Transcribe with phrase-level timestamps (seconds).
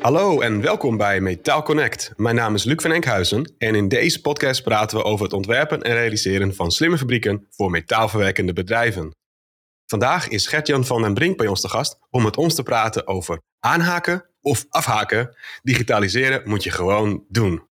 [0.00, 2.12] Hallo en welkom bij Metaal Connect.
[2.16, 5.82] Mijn naam is Luc van Enkhuizen en in deze podcast praten we over het ontwerpen
[5.82, 9.14] en realiseren van slimme fabrieken voor metaalverwerkende bedrijven.
[9.86, 13.06] Vandaag is Gertjan van den Brink bij ons te gast om met ons te praten
[13.06, 15.36] over aanhaken of afhaken.
[15.62, 17.68] Digitaliseren moet je gewoon doen.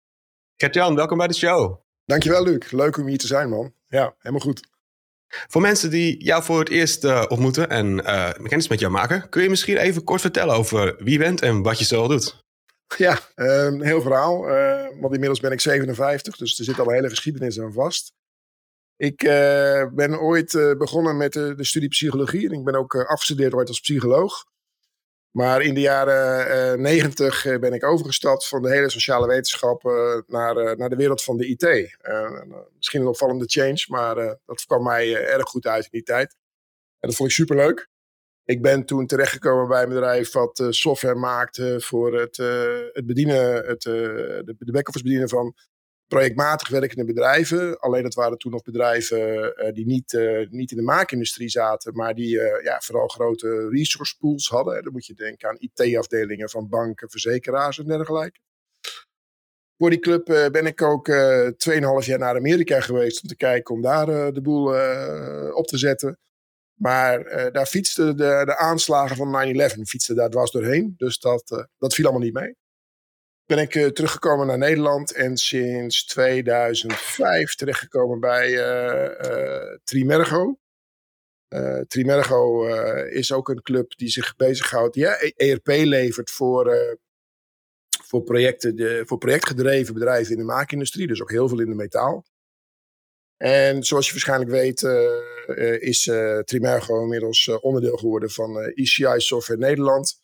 [0.55, 1.81] Gertjan, welkom bij de show.
[2.05, 3.73] Dankjewel Luc, leuk om hier te zijn man.
[3.87, 4.67] Ja, helemaal goed.
[5.29, 9.29] Voor mensen die jou voor het eerst uh, ontmoeten en uh, kennis met jou maken,
[9.29, 12.43] kun je misschien even kort vertellen over wie je bent en wat je zo doet?
[12.97, 14.49] Ja, een uh, heel verhaal.
[14.49, 18.11] Uh, want inmiddels ben ik 57, dus er zit al een hele geschiedenis aan vast.
[18.95, 19.17] Ik
[19.93, 23.79] ben ooit begonnen met de, de, studie psychologie en ik ben ook afgestudeerd ooit als
[23.79, 24.45] psycholoog.
[25.39, 30.89] Maar in de jaren negentig ben ik overgestapt van de hele sociale wetenschappen naar, naar
[30.89, 31.97] de wereld van de IT.
[32.75, 36.35] misschien een opvallende change, maar dat kwam mij erg goed uit in die tijd.
[36.99, 37.87] En dat vond ik superleuk.
[38.43, 42.37] Ik ben toen terechtgekomen bij een bedrijf wat software maakte voor het,
[42.93, 45.55] het bedienen, het, de, de back-office bedienen van
[46.09, 47.79] projectmatig werkende bedrijven.
[47.79, 51.93] Alleen dat waren toen nog bedrijven uh, die niet, uh, niet in de maakindustrie zaten,
[51.93, 54.83] maar die uh, ja, vooral grote resource pools hadden.
[54.83, 58.39] Dan moet je denken aan IT-afdelingen van banken, verzekeraars en dergelijke.
[59.77, 63.81] Voor die club ben ik ook 2,5 jaar naar Amerika geweest om te kijken om
[63.81, 64.65] daar de boel
[65.53, 66.19] op te zetten.
[66.73, 70.93] Maar daar fietsten de, de aanslagen van 9-11 fietsten daar dwars doorheen.
[70.97, 72.58] Dus dat, dat viel allemaal niet mee
[73.49, 80.59] ben ik uh, teruggekomen naar Nederland en sinds 2005 terechtgekomen bij uh, Trimergo.
[81.87, 82.67] Trimergo
[83.05, 86.97] is ook een club die zich bezighoudt, ja, ERP levert voor,
[88.03, 91.75] voor, projecten, de, voor projectgedreven bedrijven in de maakindustrie, dus ook heel veel in de
[91.75, 92.25] metaal.
[93.37, 94.81] En zoals je waarschijnlijk weet,
[95.81, 96.03] is
[96.43, 100.21] Trimergo inmiddels onderdeel geworden van ECI Software Nederland.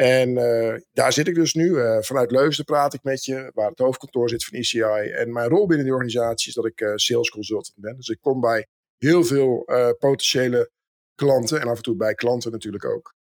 [0.00, 1.68] En uh, daar zit ik dus nu.
[1.68, 5.10] Uh, vanuit Leusden praat ik met je, waar het hoofdkantoor zit van ECI.
[5.10, 7.96] En mijn rol binnen die organisatie is dat ik uh, sales consultant ben.
[7.96, 8.66] Dus ik kom bij
[8.98, 9.64] heel veel
[9.98, 10.70] potentiële
[11.14, 13.14] klanten en af en toe bij klanten natuurlijk ook.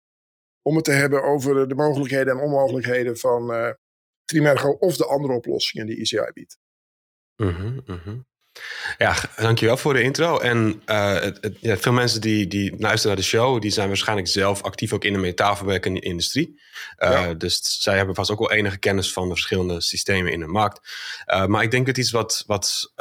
[0.62, 3.74] Om het te hebben over de mogelijkheden en onmogelijkheden van
[4.24, 6.58] Trimergo of de andere oplossingen die ECI biedt.
[7.86, 8.26] -hmm.
[8.98, 10.38] Ja, dankjewel voor de intro.
[10.38, 13.88] En uh, het, het, ja, veel mensen die, die luisteren naar de show, die zijn
[13.88, 16.60] waarschijnlijk zelf actief ook in de metaalverwerkende industrie.
[16.98, 17.34] Uh, ja.
[17.34, 20.80] Dus zij hebben vast ook wel enige kennis van de verschillende systemen in de markt.
[21.26, 22.92] Uh, maar ik denk dat iets wat, wat,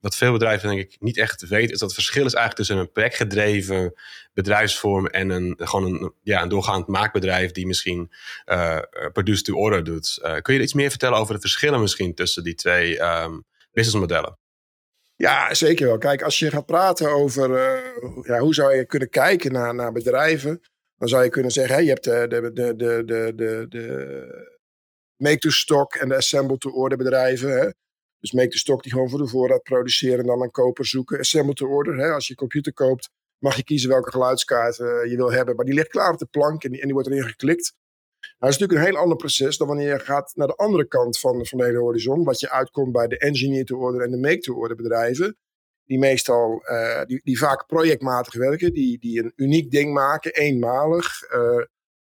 [0.00, 2.76] wat veel bedrijven denk ik niet echt weten, is dat het verschil is eigenlijk tussen
[2.76, 3.92] een projectgedreven
[4.32, 8.12] bedrijfsvorm en een, gewoon een, ja, een doorgaand maakbedrijf die misschien
[9.12, 10.18] produce to order doet.
[10.42, 14.38] kun je iets meer vertellen over de verschillen misschien tussen die twee um, businessmodellen?
[15.16, 15.98] Ja, zeker wel.
[15.98, 19.92] Kijk, als je gaat praten over uh, ja, hoe zou je kunnen kijken naar, naar
[19.92, 20.60] bedrijven,
[20.96, 24.52] dan zou je kunnen zeggen, hè, je hebt de, de, de, de, de, de, de
[25.16, 27.74] make-to-stock en de assemble-to-order bedrijven.
[28.18, 31.18] Dus make-to-stock die gewoon voor de voorraad produceren en dan een koper zoeken.
[31.18, 35.56] Assemble-to-order, als je computer koopt, mag je kiezen welke geluidskaart uh, je wil hebben.
[35.56, 37.74] Maar die ligt klaar op de plank en die, en die wordt erin geklikt.
[38.24, 40.88] Nou, dat is natuurlijk een heel ander proces dan wanneer je gaat naar de andere
[40.88, 42.24] kant van, van de hele horizon.
[42.24, 45.36] Wat je uitkomt bij de engineer-to-order en de make-to-order bedrijven.
[45.84, 51.32] Die meestal, uh, die, die vaak projectmatig werken, die, die een uniek ding maken, eenmalig.
[51.32, 51.64] Uh,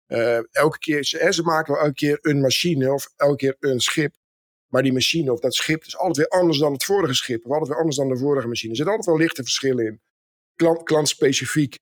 [0.08, 3.80] uh, elke keer, ze, ze maken wel elke keer een machine of elke keer een
[3.80, 4.14] schip.
[4.66, 7.44] Maar die machine of dat schip is altijd weer anders dan het vorige schip.
[7.44, 8.70] Of altijd weer anders dan de vorige machine.
[8.70, 10.00] Er zitten altijd wel lichte verschillen in.
[10.54, 11.78] Klant, klantspecifiek.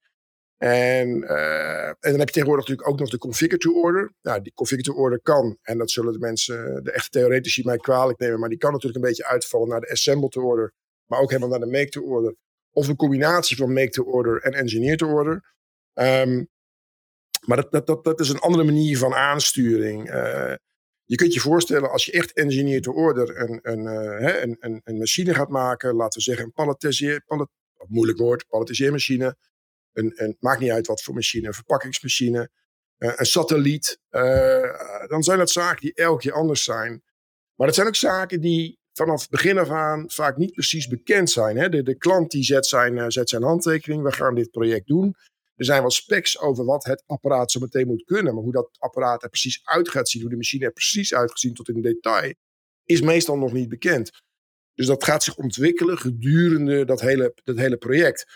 [0.57, 4.13] En, uh, en dan heb je tegenwoordig natuurlijk ook nog de configure to order.
[4.23, 7.77] Nou, die configure to order kan, en dat zullen de mensen, de echte theoretici mij
[7.77, 10.73] kwalijk nemen, maar die kan natuurlijk een beetje uitvallen naar de assemble to order,
[11.07, 12.35] maar ook helemaal naar de make to order.
[12.71, 15.55] Of een combinatie van make to order en engineer to order.
[15.95, 16.49] Um,
[17.47, 20.11] maar dat, dat, dat, dat is een andere manier van aansturing.
[20.15, 20.55] Uh,
[21.05, 24.81] je kunt je voorstellen, als je echt engineer to order een, een, uh, een, een,
[24.85, 27.49] een machine gaat maken, laten we zeggen een palletiseer, pallet,
[27.87, 29.37] moeilijk woord, palletiseermachine
[29.95, 32.51] een, een, maakt niet uit wat voor machine, een verpakkingsmachine,
[32.99, 33.99] uh, een satelliet.
[34.11, 37.03] Uh, dan zijn dat zaken die elke keer anders zijn.
[37.55, 41.57] Maar het zijn ook zaken die vanaf begin af aan vaak niet precies bekend zijn.
[41.57, 41.69] Hè?
[41.69, 45.15] De, de klant die zet zijn, uh, zet zijn handtekening, we gaan dit project doen.
[45.55, 48.35] Er zijn wel specs over wat het apparaat zo meteen moet kunnen.
[48.35, 51.55] Maar hoe dat apparaat er precies uit gaat zien, hoe de machine er precies uitgezien
[51.55, 52.35] tot in detail,
[52.85, 54.11] is meestal nog niet bekend.
[54.75, 58.27] Dus dat gaat zich ontwikkelen gedurende dat hele, dat hele project.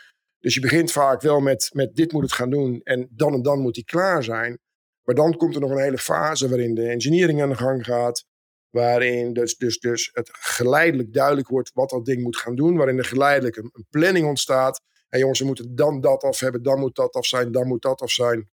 [0.41, 3.43] Dus je begint vaak wel met, met dit moet het gaan doen en dan en
[3.43, 4.59] dan moet die klaar zijn.
[5.03, 8.25] Maar dan komt er nog een hele fase waarin de engineering aan de gang gaat.
[8.71, 12.77] Waarin dus, dus, dus het geleidelijk duidelijk wordt wat dat ding moet gaan doen.
[12.77, 14.81] Waarin er geleidelijk een, planning ontstaat.
[15.09, 17.83] En jongens, we moeten dan dat af hebben, dan moet dat af zijn, dan moet
[17.83, 18.51] dat af zijn.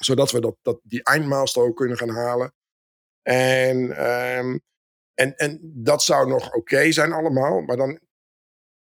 [0.00, 2.54] Zodat we dat, dat, die eindmaalstroom kunnen gaan halen.
[3.22, 4.58] En, ehm,
[5.14, 7.60] en, en dat zou nog oké zijn allemaal.
[7.60, 8.00] Maar dan,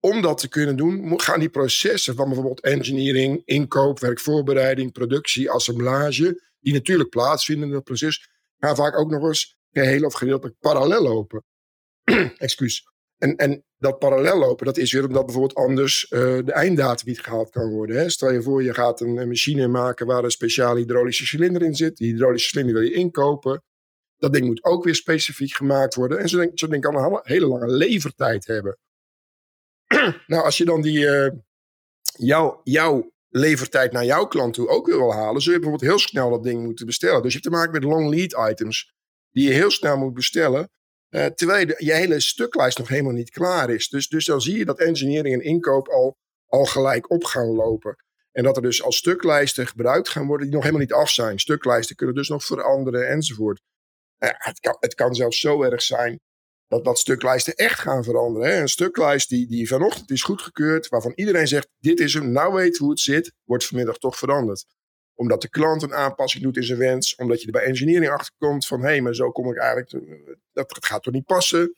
[0.03, 6.43] om dat te kunnen doen, gaan die processen van bijvoorbeeld engineering, inkoop, werkvoorbereiding, productie, assemblage,
[6.61, 8.29] die natuurlijk plaatsvinden in dat proces,
[8.59, 11.45] gaan vaak ook nog eens geheel of gedeeltelijk parallel lopen.
[12.39, 12.85] Excuus.
[13.19, 17.21] En, en dat parallel lopen, dat is weer omdat bijvoorbeeld anders uh, de einddatum niet
[17.21, 17.97] gehaald kan worden.
[17.97, 18.09] Hè?
[18.09, 21.97] Stel je voor, je gaat een, machine maken waar een speciale hydraulische cilinder in zit.
[21.97, 23.63] Die hydraulische cilinder wil je inkopen.
[24.17, 26.19] Dat ding moet ook weer specifiek gemaakt worden.
[26.19, 28.79] En zo ding kan een hele lange levertijd hebben.
[30.27, 31.29] nou, als je dan die, uh,
[32.63, 36.43] jouw levertijd naar jouw klant toe ook wil halen, zul je bijvoorbeeld heel snel dat
[36.43, 37.23] ding moeten bestellen.
[37.23, 38.95] Dus je hebt te maken met long lead items
[39.31, 40.71] die je heel snel moet bestellen.
[41.11, 43.89] Uh, terwijl je, je, hele stuklijst nog helemaal niet klaar is.
[43.89, 46.17] Dus, dus dan zie je dat engineering en inkoop al,
[46.47, 47.97] al gelijk op gaan lopen.
[48.33, 51.39] En dat er dus al stuklijsten gebruikt gaan worden die nog helemaal niet af zijn.
[51.39, 53.61] Stuklijsten kunnen dus nog veranderen enzovoort.
[54.19, 56.21] Het, kan, het kan zelfs zo erg zijn
[56.73, 58.49] dat, dat stuklijsten echt gaan veranderen.
[58.49, 58.61] Hè?
[58.61, 62.79] Een stuklijst die, die vanochtend is goedgekeurd, waarvan iedereen zegt: dit is hem, nou weet
[62.79, 64.65] hoe het zit, wordt vanmiddag toch veranderd
[65.15, 67.15] omdat de klant een aanpassing doet in zijn wens.
[67.15, 69.91] Omdat je er bij engineering achter komt van hé, hey, maar zo kom ik eigenlijk.
[70.53, 71.73] Dat gaat toch niet passen.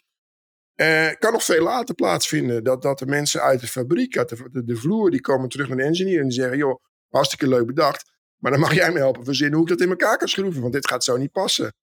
[0.77, 2.65] Uh, kan nog veel later plaatsvinden.
[2.65, 5.77] Dat, dat de mensen uit de fabriek, uit de, de, vloer, die komen terug naar
[5.77, 8.13] de engineer en die zeggen: joh, hartstikke leuk bedacht.
[8.37, 10.61] Maar dan mag jij me helpen verzinnen hoe ik dat in elkaar kan schroeven.
[10.61, 11.75] Want dit gaat zo niet passen.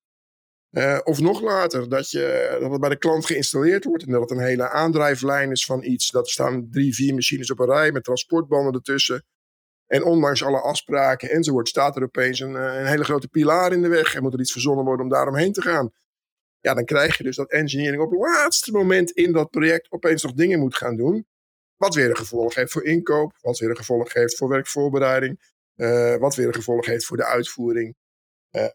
[0.71, 4.21] Uh, of nog later, dat, je, dat het bij de klant geïnstalleerd wordt en dat
[4.21, 6.11] het een hele aandrijflijn is van iets.
[6.11, 9.25] Dat staan drie, vier machines op een rij met transportbanden ertussen.
[9.87, 13.81] En ondanks alle afspraken enzovoort staat er opeens een, eh, een hele grote pilaar in
[13.81, 14.15] de weg.
[14.15, 15.91] En moet er iets verzonnen worden om daaromheen te gaan.
[16.59, 20.23] Ja, dan krijg je dus dat engineering op het laatste moment in dat project opeens
[20.23, 21.27] nog dingen moet gaan doen.
[21.77, 26.15] Wat weer een gevolg heeft voor inkoop, wat weer een gevolg heeft voor werkvoorbereiding, uh,
[26.15, 27.95] wat weer een gevolg heeft voor de uitvoering.
[28.51, 28.65] Uh,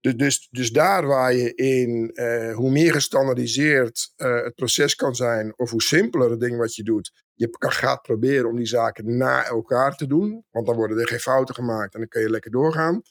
[0.00, 5.58] dus, dus, daar waar je in, uh, hoe meer gestandardiseerd uh, het proces kan zijn,
[5.58, 9.16] of hoe simpeler het ding wat je doet, je kan, gaat proberen om die zaken
[9.16, 12.30] na elkaar te doen, want dan worden er geen fouten gemaakt en dan kun je
[12.30, 13.02] lekker doorgaan.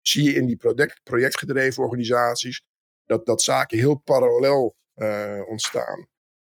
[0.00, 2.62] Zie je in die project, projectgedreven organisaties
[3.04, 6.06] dat, dat zaken heel parallel uh, ontstaan,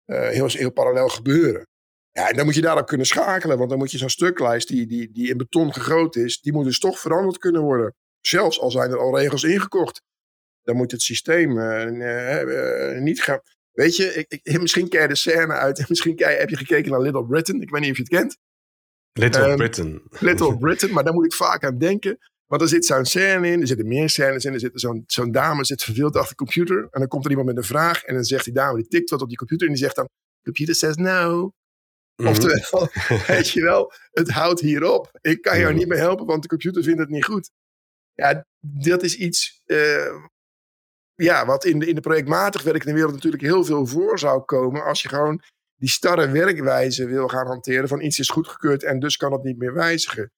[0.05, 1.67] heel, heel parallel gebeuren.
[2.11, 4.87] Ja, en dan moet je daarop kunnen schakelen, want dan moet je zo'n stuklijst die,
[4.87, 7.95] die, die in beton gegroot is, die moet dus toch veranderd kunnen worden.
[8.27, 10.01] Zelfs al zijn er al regels ingekocht.
[10.61, 13.41] Dan moet het systeem uh, niet gaan.
[13.71, 15.85] Weet je, ik, ik, misschien ken je de scène uit.
[15.89, 17.61] Misschien je, heb je gekeken naar Little Britain.
[17.61, 18.37] Ik weet niet of je het kent.
[19.13, 20.01] Little um, Britain.
[20.09, 22.17] Little Britain, maar daar moet ik vaak aan denken.
[22.45, 24.53] Want er zit zo'n scène in, er zitten meer scènes in.
[24.53, 26.77] Er zit zo'n zo'n dame zit verveeld achter de computer.
[26.77, 28.03] En dan komt er iemand met een vraag.
[28.03, 29.67] En dan zegt die dame, die tikt wat op die computer.
[29.67, 30.09] En die zegt dan,
[30.43, 31.51] computer says no.
[32.15, 32.89] Mm Oftewel,
[33.27, 35.09] weet je wel, het houdt hierop.
[35.21, 37.49] Ik kan jou mm niet meer helpen, want de computer vindt het niet goed.
[38.13, 40.15] Ja, dat is iets uh,
[41.15, 44.83] ja, wat in de, in de projectmatig werkende wereld natuurlijk heel veel voor zou komen.
[44.83, 45.41] Als je gewoon
[45.75, 49.57] die starre werkwijze wil gaan hanteren van iets is goedgekeurd en dus kan het niet
[49.57, 50.31] meer wijzigen.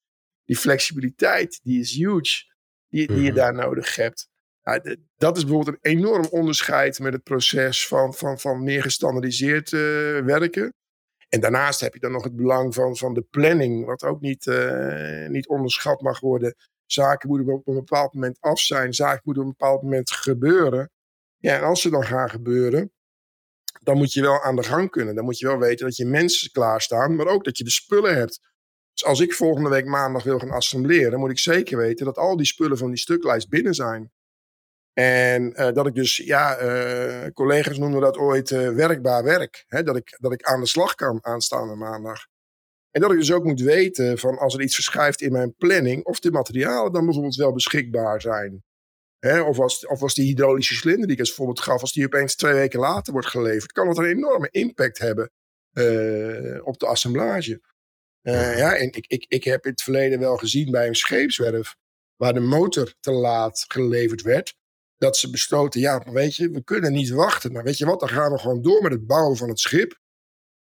[0.45, 2.53] Die flexibiliteit, die is huge,
[2.87, 3.35] die, die je mhm.
[3.35, 4.27] daar nodig hebt.
[4.61, 4.81] Ja,
[5.15, 9.79] dat is bijvoorbeeld een enorm onderscheid met het proces van, van, van meer gestandardiseerd uh,
[10.25, 10.73] werken.
[11.29, 14.45] En daarnaast heb je dan nog het belang van, van de planning, wat ook niet,
[14.45, 16.55] uh, niet onderschat mag worden.
[16.85, 18.93] Zaken moeten op een bepaald moment af zijn.
[18.93, 20.91] Zaken moeten op een bepaald moment gebeuren.
[21.37, 22.91] Ja, en als ze dan gaan gebeuren,
[23.83, 25.15] dan moet je wel aan de gang kunnen.
[25.15, 28.15] Dan moet je wel weten dat je mensen klaarstaan, maar ook dat je de spullen
[28.15, 28.39] hebt.
[28.93, 32.37] Dus als ik volgende week maandag wil gaan assembleren, moet ik zeker weten dat al
[32.37, 34.11] die spullen van die stuklijst binnen zijn.
[34.93, 39.65] En uh, dat ik dus, ja, uh, collega's noemen dat ooit uh, werkbaar werk.
[39.67, 39.83] Hè?
[39.83, 42.25] Dat, ik, dat ik aan de slag kan aanstaande maandag.
[42.95, 46.05] En dat ik dus ook moet weten van als er iets verschuift in mijn planning,
[46.05, 48.63] of de materialen dan bijvoorbeeld wel beschikbaar zijn.
[49.19, 52.35] Of, als, of als die hydraulische cilinder die ik als voorbeeld gaf, als die opeens
[52.35, 55.31] twee weken later wordt geleverd, kan dat een enorme impact hebben
[55.73, 57.61] uh, op de assemblage.
[58.23, 61.75] Uh, ja, en ik, ik, ik heb in het verleden wel gezien bij een scheepswerf,
[62.15, 64.55] waar de motor te laat geleverd werd,
[64.97, 67.51] dat ze besloten, ja, weet je, we kunnen niet wachten.
[67.51, 70.03] Maar weet je wat, dan gaan we gewoon door met het bouwen van het schip.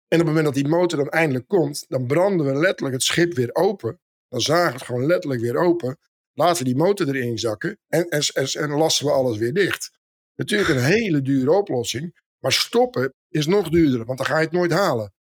[0.08, 3.04] En op het moment dat die motor dan eindelijk komt, dan branden we letterlijk het
[3.04, 4.00] schip weer open.
[4.28, 5.98] Dan zagen we het gewoon letterlijk weer open.
[6.34, 9.92] Laten we die motor erin zakken en, en, en, en lassen we alles weer dicht.
[10.36, 12.22] Natuurlijk een hele dure oplossing.
[12.40, 15.14] Maar stoppen is nog duurder, want dan ga je het nooit halen.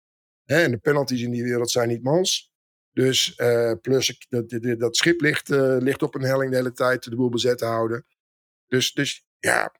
[0.45, 2.51] en de penalties in die wereld zijn niet mals.
[2.93, 7.05] Dus uh, plus dat, dat, schip ligt, uh, ligt op een helling de hele tijd
[7.05, 8.07] de boel bezet te houden.
[8.67, 9.75] Dus, dus ja,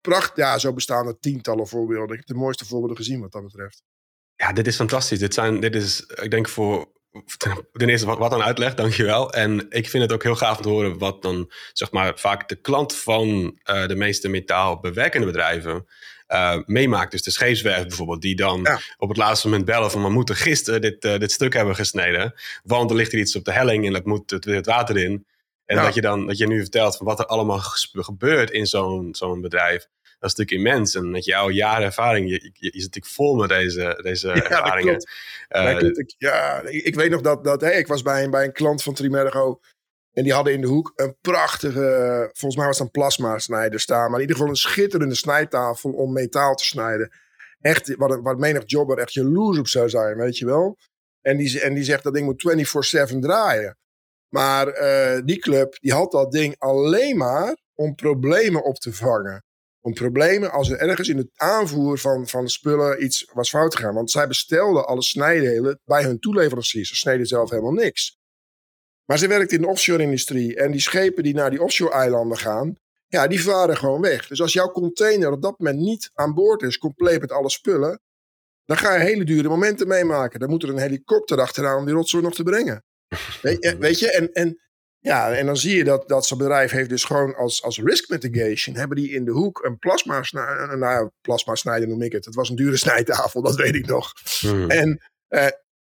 [0.00, 0.36] pracht.
[0.36, 2.10] Ja, zo bestaan er tientallen voorbeelden.
[2.10, 3.82] Ik heb de mooiste voorbeelden gezien wat dat betreft.
[4.38, 5.18] Ja, dit is fantastisch.
[5.18, 6.88] Dit, zijn, dit is, ik denk voor
[7.72, 9.32] ten eerste wat, wat aan uitleg, dankjewel.
[9.32, 12.48] En ik vind het ook heel gaaf om te horen wat dan zeg maar vaak
[12.48, 13.28] de klant van
[13.70, 15.86] uh, de meeste metaalbewerkende bedrijven
[16.28, 17.10] uh, meemaakt.
[17.10, 20.80] Dus de scheepswerf bijvoorbeeld, die dan op het laatste moment bellen van we moeten gisteren
[20.80, 22.34] dit, uh, dit stuk hebben gesneden.
[22.62, 25.26] Want er ligt er iets op de helling en dat moet het, het water in.
[25.64, 27.60] En dat je dan dat je nu vertelt van wat er allemaal
[27.92, 29.86] gebeurt in zo'n zo'n bedrijf.
[30.18, 30.94] Dat is natuurlijk immens.
[30.94, 34.34] En met jouw jaren ervaring, je, je, je zit natuurlijk vol met deze, deze ja,
[34.34, 35.06] ervaringen.
[35.56, 38.52] Uh, ik, ja, ik, weet nog dat, dat hey, ik was bij een, bij een
[38.52, 39.60] klant van Trimergo.
[40.12, 43.80] En die hadden in de hoek een prachtige, volgens mij was het een plasma snijder
[43.80, 44.10] staan.
[44.10, 47.12] Maar in ieder geval een schitterende snijtafel om metaal te snijden.
[47.60, 50.78] Echt, wat, wat menig jobber echt jaloers op zou zijn, weet je wel.
[51.20, 53.78] En die, en die zegt dat ding moet 24-7 draaien.
[54.28, 59.44] Maar uh, die club, die had dat ding alleen maar om problemen op te vangen.
[59.88, 63.94] Om problemen als er ergens in het aanvoer van, van spullen iets was fout gegaan.
[63.94, 66.88] Want zij bestelden alle snijdelen bij hun toeleveranciers.
[66.88, 68.18] Ze sneden zelf helemaal niks.
[69.04, 70.56] Maar ze werkt in de offshore-industrie.
[70.56, 72.74] En die schepen die naar die offshore-eilanden gaan,
[73.06, 74.26] ja, die varen gewoon weg.
[74.26, 78.00] Dus als jouw container op dat moment niet aan boord is, compleet met alle spullen,
[78.64, 80.40] dan ga je hele dure momenten meemaken.
[80.40, 82.84] Dan moet er een helikopter achteraan om die rotzooi nog te brengen.
[83.42, 84.12] weet, je, weet je?
[84.12, 84.60] En, en,
[84.98, 88.08] ja, en dan zie je dat, dat zo'n bedrijf heeft dus gewoon als, als risk
[88.08, 92.24] mitigation, hebben die in de hoek een plasma, snijder, nou, plasma snijden noem ik het.
[92.24, 94.12] Het was een dure snijtafel, dat weet ik nog.
[94.40, 94.70] Hmm.
[94.70, 95.46] En uh,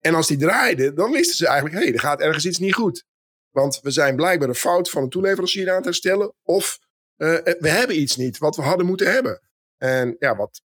[0.02, 2.74] en als die draaide, dan wisten ze eigenlijk, hé, hey, er gaat ergens iets niet
[2.74, 3.06] goed.
[3.50, 6.34] Want we zijn blijkbaar een fout van een toeleverancier aan te herstellen.
[6.44, 6.80] Of
[7.18, 9.42] uh, we hebben iets niet wat we hadden moeten hebben.
[9.78, 10.62] En ja, wat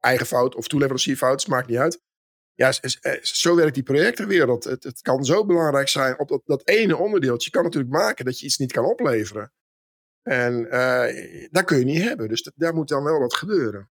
[0.00, 2.00] eigen fout of toeleverancierfout, maakt niet uit.
[2.58, 4.64] Ja, eh, zo werkt die projectenwereld.
[4.64, 7.50] Het, het kan zo belangrijk zijn op dat, dat ene onderdeeltje.
[7.50, 9.52] kan natuurlijk maken dat je iets niet kan opleveren.
[10.22, 12.28] En uh, dat kun je niet hebben.
[12.28, 13.90] Dus daar moet dan wel wat gebeuren.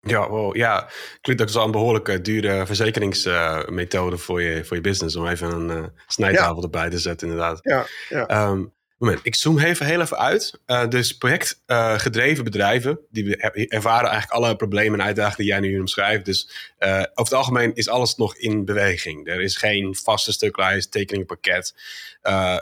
[0.00, 4.82] Ja, wow, ja, klinkt ook als een behoorlijke dure verzekeringsmethode uh, voor, je, voor je
[4.82, 5.16] business.
[5.16, 7.58] Om even een uh, snijtafel erbij te zetten, inderdaad.
[7.62, 8.48] Ja, ja.
[8.48, 10.60] Um, moment, ik zoom even heel even uit.
[10.66, 13.36] Uh, dus projectgedreven bedrijven, die
[13.68, 16.24] ervaren eigenlijk alle problemen en uitdagingen die jij nu omschrijft.
[16.24, 19.28] Dus over het algemeen is alles nog in beweging.
[19.28, 21.74] Er is geen vaste stuklijst, tekeningpakket,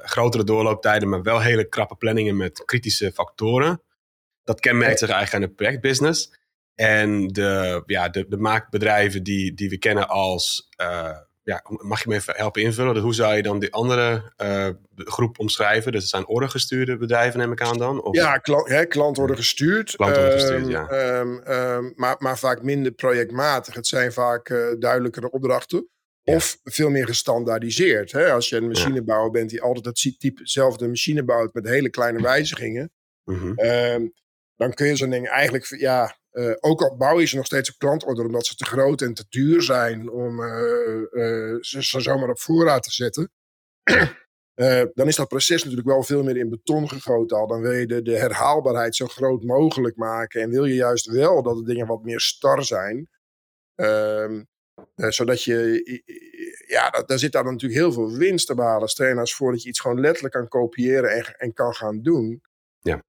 [0.03, 3.83] grotere doorlooptijden, maar wel hele krappe planningen met kritische factoren.
[4.45, 6.37] Dat kenmerkt zich eigenlijk aan de projectbusiness.
[6.75, 10.69] En de, ja, de, de maakbedrijven die, die we kennen als.
[11.49, 12.95] Ja, mag je me even helpen invullen?
[12.95, 15.93] Dus hoe zou je dan die andere uh, groep omschrijven?
[15.93, 18.03] Dus het zijn ordergestuurde bedrijven, neem ik aan dan?
[18.03, 18.15] Of?
[18.15, 19.97] Ja, klant, hè, klant worden gestuurd.
[19.97, 21.19] Klant worden gestuurd, um, ja.
[21.19, 23.75] Um, um, maar, maar vaak minder projectmatig.
[23.75, 25.89] Het zijn vaak uh, duidelijkere opdrachten.
[26.25, 28.13] Of veel meer gestandaardiseerd.
[28.13, 28.33] Hè?
[28.33, 32.93] Als je een machinebouwer bent die altijd het typezelfde machine bouwt met hele kleine wijzigingen.
[33.25, 34.13] Mm -hmm.
[34.57, 37.71] dan kun je zo'n ding eigenlijk ja, uh, ook al bouw je ze nog steeds
[37.71, 40.49] op klantorder omdat ze te groot en te duur zijn om uh,
[41.11, 43.31] uh, ze, ze zomaar op voorraad te zetten.
[44.95, 47.47] dan is dat proces natuurlijk wel veel meer in beton gegoten al.
[47.47, 50.43] Dan wil je de, de herhaalbaarheid zo groot mogelijk maken.
[50.43, 53.09] En wil je juist wel dat de dingen wat meer star zijn.
[53.75, 54.43] Ehm,
[54.95, 55.83] zodat je,
[56.67, 58.89] ja, daar zit daar natuurlijk heel veel winst te behalen.
[58.89, 61.75] Stel je nou eens voor dat je iets gewoon letterlijk kan kopiëren en, en kan
[61.75, 62.43] gaan doen.
[62.81, 63.03] Ja.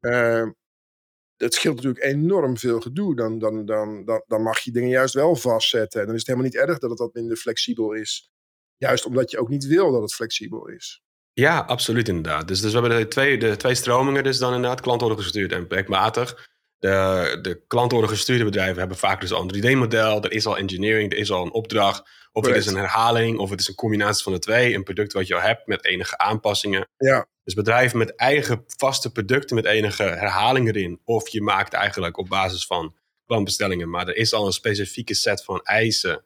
[1.39, 3.15] Het scheelt natuurlijk enorm veel gedoe.
[3.15, 5.99] Dan, dan, dan, dan, dan mag je dingen juist wel vastzetten.
[5.99, 8.31] En dan is het helemaal niet erg dat het wat minder flexibel is.
[8.77, 11.03] Juist omdat je ook niet wil dat het flexibel is.
[11.33, 12.47] Ja, absoluut inderdaad.
[12.47, 14.81] Dus, dus we hebben de twee, de twee stromingen dus dan inderdaad.
[14.81, 16.47] Klantorder gestuurd en projectmatig.
[16.77, 20.23] De, de klantorder gestuurde bedrijven hebben vaak dus al een 3D-model.
[20.23, 22.09] Er is al engineering, er is al een opdracht.
[22.31, 24.73] Of het is een herhaling, of het is een combinatie van de twee.
[24.73, 26.87] Een product wat je al hebt met enige aanpassingen.
[26.97, 27.27] Ja.
[27.49, 31.01] Dus bedrijven met eigen vaste producten met enige herhaling erin.
[31.03, 33.89] Of je maakt eigenlijk op basis van klantbestellingen.
[33.89, 36.23] Maar er is al een specifieke set van eisen.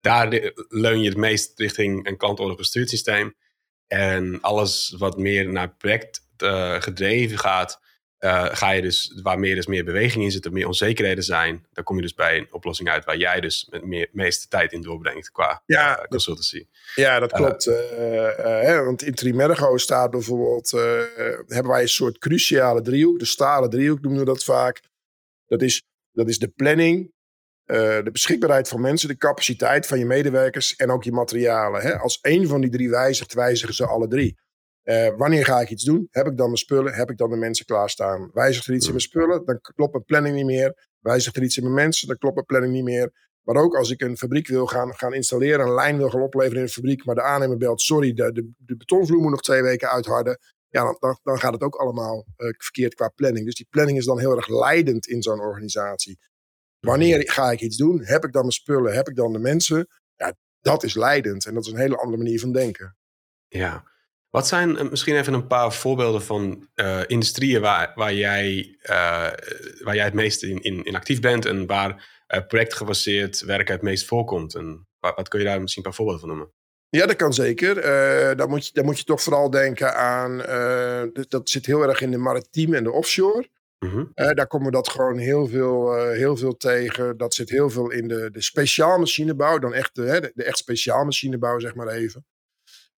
[0.00, 3.34] Daar leun je het meest richting een klantorder gestuurd systeem.
[3.86, 7.80] En alles wat meer naar project uh, gedreven gaat,
[8.20, 11.66] uh, ga je dus, waar meer, dus meer beweging in zit, er meer onzekerheden zijn,
[11.72, 14.72] dan kom je dus bij een oplossing uit waar jij dus met meer, meeste tijd
[14.72, 16.66] in doorbrengt qua ja, uh, consultancy.
[16.94, 17.66] Ja, dat klopt.
[17.66, 17.74] Uh,
[18.36, 20.70] hè, want in Trimergo staat bijvoorbeeld,
[21.46, 24.82] hebben wij een soort cruciale driehoek, de stalen driehoek noemen we dat vaak.
[25.46, 25.82] Dat is,
[26.12, 27.12] dat is de planning,
[27.64, 31.80] de beschikbaarheid van mensen, de capaciteit van je medewerkers en ook je materialen.
[31.80, 31.98] Hè?
[31.98, 34.38] Als één van die drie wijzigt, wijzigen ze alle drie.
[34.88, 36.08] Uh, wanneer ga ik iets doen?
[36.10, 36.94] Heb ik dan mijn spullen?
[36.94, 38.30] Heb ik dan de mensen klaarstaan?
[38.32, 39.44] Wijzigt er iets in mijn spullen?
[39.44, 40.88] Dan klopt mijn planning niet meer.
[40.98, 42.08] Wijzigt er iets in mijn mensen?
[42.08, 43.12] Dan klopt mijn planning niet meer.
[43.42, 46.56] Maar ook als ik een fabriek wil gaan, gaan installeren, een lijn wil gaan opleveren
[46.56, 49.62] in een fabriek, maar de aannemer belt, sorry, de, de, de betonvloer moet nog twee
[49.62, 50.38] weken uitharden.
[50.68, 53.44] Ja, dan, dan gaat het ook allemaal uh, verkeerd qua planning.
[53.44, 56.18] Dus die planning is dan heel erg leidend in zo'n organisatie.
[56.80, 58.04] Wanneer ga ik iets doen?
[58.04, 58.94] Heb ik dan mijn spullen?
[58.94, 59.86] Heb ik dan de mensen?
[60.16, 61.46] Ja, dat is leidend.
[61.46, 62.96] En dat is een hele andere manier van denken.
[63.48, 63.84] Ja.
[64.30, 69.30] Wat zijn eh, misschien even een paar voorbeelden van uh, industrieën waar, waar, jij, uh,
[69.84, 72.16] waar jij het meest in, in, in, actief bent en waar
[72.48, 74.54] projectgebaseerd werk het meest voorkomt?
[74.54, 76.56] En wat, wat kun je daar misschien een paar voorbeelden van noemen?
[76.88, 77.74] Ja, dat kan zeker.
[78.36, 80.36] Dan, moet je, dan moet je toch vooral denken aan.
[81.28, 83.48] Dat zit heel erg in de maritieme en de offshore.
[83.78, 87.16] Uh, daar komen we dat gewoon heel veel, heel veel tegen.
[87.16, 89.58] Dat zit heel veel in de, de speciaal machinebouw.
[89.58, 92.24] Dan echt de, de, echt speciaal machinebouw, zeg maar even.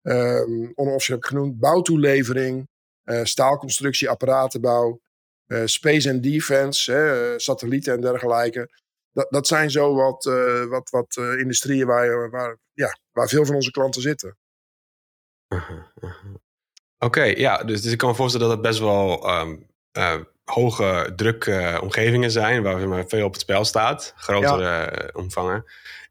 [0.02, 0.74] Um,
[1.20, 1.60] genoemd.
[1.60, 2.68] Bouwtoelevering,
[3.24, 5.00] staalconstructie, apparatenbouw.
[5.66, 8.70] space and defense, satellieten en dergelijke
[9.12, 13.46] dat, dat zijn zo wat, uh, wat, wat uh, industrieën waar, waar, ja, waar veel
[13.46, 14.38] van onze klanten zitten.
[15.54, 19.30] Uh -huh, Oké, okay, ja, dus, dus ik kan me voorstellen dat het best wel
[19.40, 19.68] um,
[20.44, 21.48] hoge druk
[21.82, 25.10] omgevingen zijn, waar veel op het spel staat, grotere ja.
[25.14, 25.66] omvangen.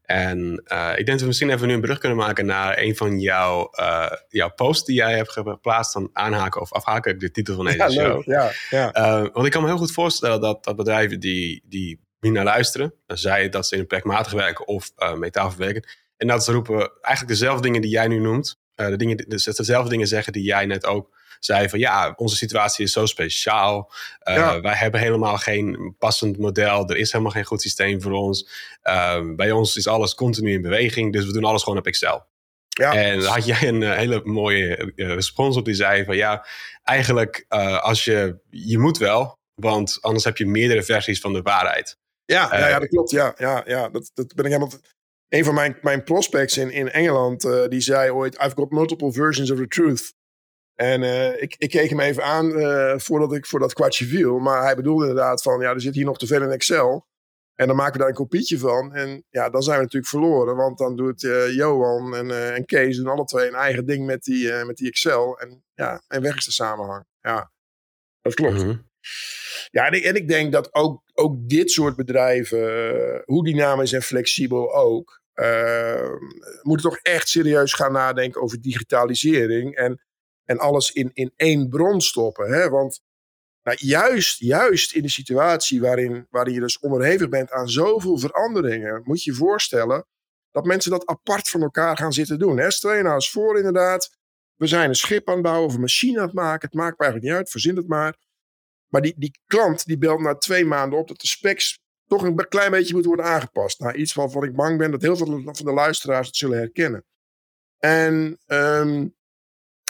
[0.09, 2.95] En uh, ik denk dat we misschien even nu een brug kunnen maken naar een
[2.95, 5.93] van jouw, uh, jouw posts die jij hebt geplaatst.
[5.93, 8.23] Dan aanhaken of afhaken, de titel van deze ja, show.
[8.25, 8.97] Ja, ja.
[8.97, 12.43] Uh, want ik kan me heel goed voorstellen dat, dat bedrijven die, die niet naar
[12.43, 12.93] luisteren.
[13.05, 15.89] Dan zij dat ze in een projectmatig werken of metaal verwerken.
[16.17, 18.59] En dat ze roepen eigenlijk dezelfde dingen die jij nu noemt.
[18.75, 21.69] De dingen, dus dezelfde dingen zeggen die jij net ook zei.
[21.69, 23.91] Van ja, onze situatie is zo speciaal.
[24.23, 24.61] Uh, ja.
[24.61, 26.89] Wij hebben helemaal geen passend model.
[26.89, 28.49] Er is helemaal geen goed systeem voor ons.
[29.35, 31.13] bij ons is alles continu in beweging.
[31.13, 32.27] Dus we doen alles gewoon op Excel.
[32.67, 32.93] Ja.
[32.93, 36.45] En had jij een hele mooie respons op die zei van ja,
[36.83, 37.45] eigenlijk
[37.81, 41.97] als je, je moet wel, want anders heb je meerdere versies van de waarheid.
[42.25, 43.11] Ja, ja, ja, dat klopt.
[43.11, 43.89] Ja, ja, ja.
[43.89, 44.79] Dat, dat ben ik helemaal.
[45.29, 49.11] Een van mijn, mijn prospects in, in Engeland, uh, die zei ooit: I've got multiple
[49.11, 50.13] versions of the truth.
[50.79, 54.39] En uh, ik, ik keek hem even aan uh, voordat ik voor dat kwartje viel.
[54.39, 57.07] Maar hij bedoelde inderdaad van, ja, er zit hier nog te veel in Excel.
[57.55, 58.93] En dan maken we daar een kopietje van.
[58.93, 60.55] En ja, dan zijn we natuurlijk verloren.
[60.55, 61.21] Want dan doet
[61.55, 65.39] Johan en, en Kees doen alle twee een eigen ding met die, met die Excel.
[65.39, 67.05] En ja, en weg is de samenhang.
[67.21, 67.51] Ja,
[68.21, 68.53] dat klopt.
[68.53, 68.87] Mm -hmm.
[69.71, 74.01] Ja, en ik, en ik, denk dat ook, ook dit soort bedrijven, hoe dynamisch en
[74.01, 76.11] flexibel ook, uh,
[76.61, 80.01] moeten toch echt serieus gaan nadenken over digitalisering en,
[80.49, 82.51] en alles in, in één bron stoppen.
[82.51, 82.69] Hè?
[82.69, 83.01] Want
[83.63, 89.01] nou, juist, juist in de situatie waarin, waarin je dus onderhevig bent aan zoveel veranderingen,
[89.03, 90.05] moet je je voorstellen
[90.51, 92.57] dat mensen dat apart van elkaar gaan zitten doen.
[92.57, 92.71] Hè?
[92.71, 94.17] Stel je nou eens voor inderdaad,
[94.55, 96.97] we zijn een schip aan het bouwen of een machine aan het maken, het maakt
[96.97, 98.17] me eigenlijk niet uit, verzin het maar.
[98.87, 102.47] Maar die, die klant die belt na twee maanden op dat de specs toch een
[102.47, 103.79] klein beetje moeten worden aangepast.
[103.79, 107.05] Nou, iets waarvan ik bang ben dat heel veel van de luisteraars het zullen herkennen.
[107.77, 109.17] En um,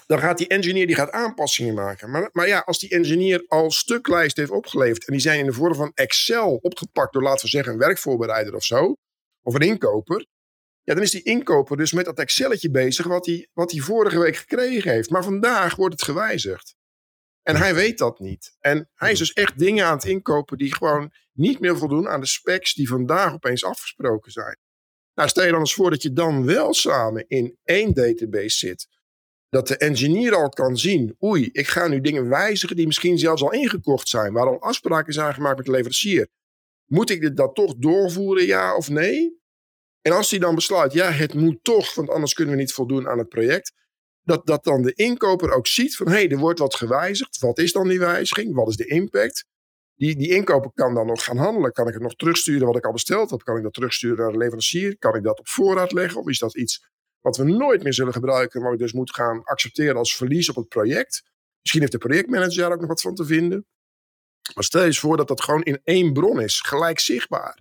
[0.10, 2.10] dan gaat die engineer die gaat aanpassingen maken.
[2.10, 5.54] Maar, maar ja, als die engineer al stuklijst heeft opgeleverd en die zijn in de
[5.54, 8.96] vorm van Excel opgepakt door, laten we zeggen, een werkvoorbereider of zo,
[9.42, 10.26] of een inkoper,
[10.84, 14.20] ja, dan is die inkoper dus met dat Excelletje bezig wat hij, wat hij vorige
[14.20, 15.10] week gekregen heeft.
[15.10, 16.76] Maar vandaag wordt het gewijzigd.
[17.44, 18.56] En hij weet dat niet.
[18.60, 22.20] En hij is dus echt dingen aan het inkopen die gewoon niet meer voldoen aan
[22.20, 24.58] de specs die vandaag opeens afgesproken zijn.
[25.14, 28.88] Nou, stel je dan eens voor dat je dan wel samen in één database zit.
[29.50, 33.42] Dat de engineer al kan zien, oei, ik ga nu dingen wijzigen die misschien zelfs
[33.42, 36.28] al ingekocht zijn, waar al afspraken zijn gemaakt met de leverancier.
[36.86, 39.38] Moet ik dit dat toch doorvoeren, ja of nee?
[40.02, 43.08] En als hij dan besluit, ja, het moet toch, want anders kunnen we niet voldoen
[43.08, 43.74] aan het project,
[44.30, 47.40] dat, dat dan de inkoper ook ziet van hé, hey, er wordt wat gewijzigd.
[47.40, 48.56] Wat is dan die wijziging?
[48.56, 49.46] Wat is de impact?
[49.96, 51.72] Die, die inkoper kan dan nog gaan handelen.
[51.72, 53.44] Kan ik het nog terugsturen wat ik al besteld heb?
[53.44, 54.98] Kan ik dat terugsturen naar de leverancier?
[54.98, 56.20] Kan ik dat op voorraad leggen?
[56.20, 56.90] Of is dat iets
[57.22, 60.56] wat we nooit meer zullen gebruiken, wat ik dus moet gaan accepteren als verlies op
[60.56, 61.24] het project?
[61.62, 63.66] Misschien heeft de projectmanager daar ook nog wat van te vinden.
[64.54, 67.60] Maar stel je eens voor dat dat gewoon in één bron is, gelijk zichtbaar.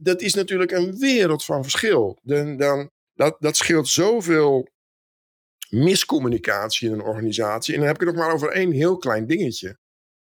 [0.00, 2.18] Dat is natuurlijk een wereld van verschil.
[2.22, 4.68] Dan, dan, dat, dat scheelt zoveel
[5.68, 7.74] miscommunicatie in een organisatie.
[7.74, 9.78] En dan heb ik het nog maar over één heel klein dingetje.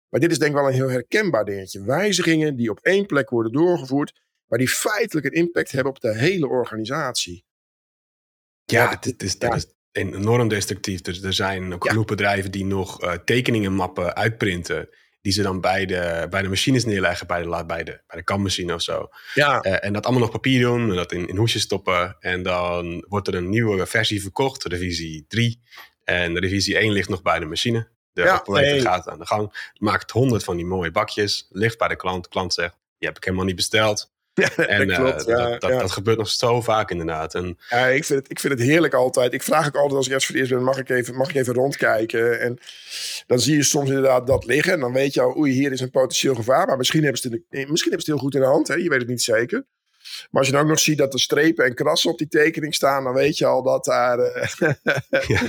[0.08, 1.84] Maar dit is denk ik wel een heel herkenbaar dingetje.
[1.84, 6.16] Wijzigingen die op één plek worden doorgevoerd, maar die feitelijk een impact hebben op de
[6.16, 7.44] hele organisatie.
[8.64, 11.00] Ja, dit is, dat is enorm destructief.
[11.00, 14.88] Dus er zijn ook genoeg bedrijven die nog uh, tekeningen mappen uitprinten
[15.22, 18.22] die ze dan bij de, bij de machines neerleggen, bij de, bij de, bij de
[18.22, 19.08] kammachine of zo.
[19.34, 19.64] Ja.
[19.64, 22.16] Uh, en dat allemaal nog papier doen, en dat in, in hoesjes stoppen.
[22.20, 25.60] En dan wordt er een nieuwe versie verkocht, revisie 3.
[26.04, 27.88] En revisie 1 ligt nog bij de machine.
[28.12, 31.88] De ja, operator gaat aan de gang, maakt honderd van die mooie bakjes, ligt bij
[31.88, 32.24] de klant.
[32.24, 34.11] De klant zegt, die heb ik helemaal niet besteld.
[34.34, 35.78] Ja, en dat, klopt, uh, ja, dat, dat, ja.
[35.78, 37.34] dat, gebeurt nog zo vaak inderdaad.
[37.34, 39.32] En, ja, ik, vind het, ik vind het heerlijk altijd.
[39.32, 41.28] Ik vraag ook altijd als ik eerst voor het eerst ben, mag ik even, mag
[41.28, 42.40] ik even rondkijken?
[42.40, 42.58] En
[43.26, 44.72] dan zie je soms inderdaad dat liggen.
[44.72, 46.66] En dan weet je al, oei, hier is een potentieel gevaar.
[46.66, 48.68] Maar misschien hebben ze het, misschien hebben ze het heel goed in de hand.
[48.68, 48.74] Hè?
[48.74, 49.66] Je weet het niet zeker.
[50.30, 52.74] Maar als je dan ook nog ziet dat er strepen en krassen op die tekening
[52.74, 54.18] staan, dan weet je al dat daar
[55.26, 55.40] ja.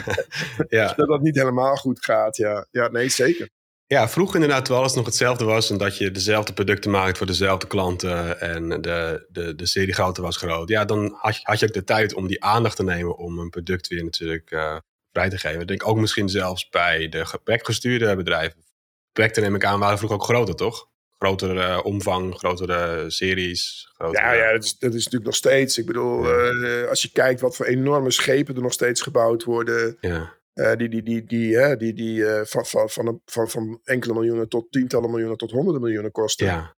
[0.69, 0.93] ja.
[0.97, 2.37] dat dat niet helemaal goed gaat.
[2.37, 3.49] Ja, ja nee, zeker.
[3.93, 7.27] Ja, vroeger inderdaad, terwijl alles nog hetzelfde was en dat je dezelfde producten maakt voor
[7.27, 10.69] dezelfde klanten en de, de, de seriegrootte was groot.
[10.69, 13.39] Ja, dan had je, had je ook de tijd om die aandacht te nemen om
[13.39, 14.77] een product weer natuurlijk uh,
[15.11, 15.61] vrij te geven.
[15.61, 18.63] Ik denk ook misschien zelfs bij de projectgestuurde bedrijven.
[19.11, 20.87] Projecten neem ik aan waren vroeger ook groter, toch?
[21.17, 23.89] Grotere omvang, grotere series.
[23.93, 24.23] Grotere...
[24.23, 25.77] Ja, ja dat, is, dat is natuurlijk nog steeds.
[25.77, 29.97] Ik bedoel, uh, als je kijkt wat voor enorme schepen er nog steeds gebouwd worden.
[29.99, 30.41] Ja.
[30.53, 34.13] Uh, die die, die, die, uh, die, die uh, van, van, van, van, van enkele
[34.13, 36.45] miljoenen tot tientallen miljoenen tot honderden miljoenen kosten.
[36.45, 36.75] Ja.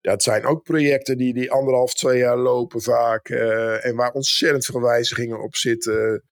[0.00, 3.28] het zijn ook projecten die, die anderhalf, twee jaar lopen vaak.
[3.28, 6.24] en waar ontzettend veel wijzigingen op zitten.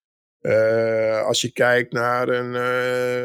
[1.25, 2.55] als je kijkt naar een,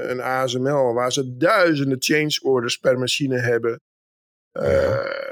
[0.09, 3.81] een ASML, waar ze duizenden change orders per machine hebben.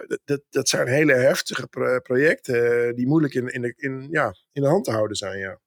[0.08, 1.68] dat, dat, dat zijn hele heftige
[2.04, 5.40] projecten die moeilijk in, in, de, in, ja, in de hand te houden zijn.
[5.40, 5.62] Ja.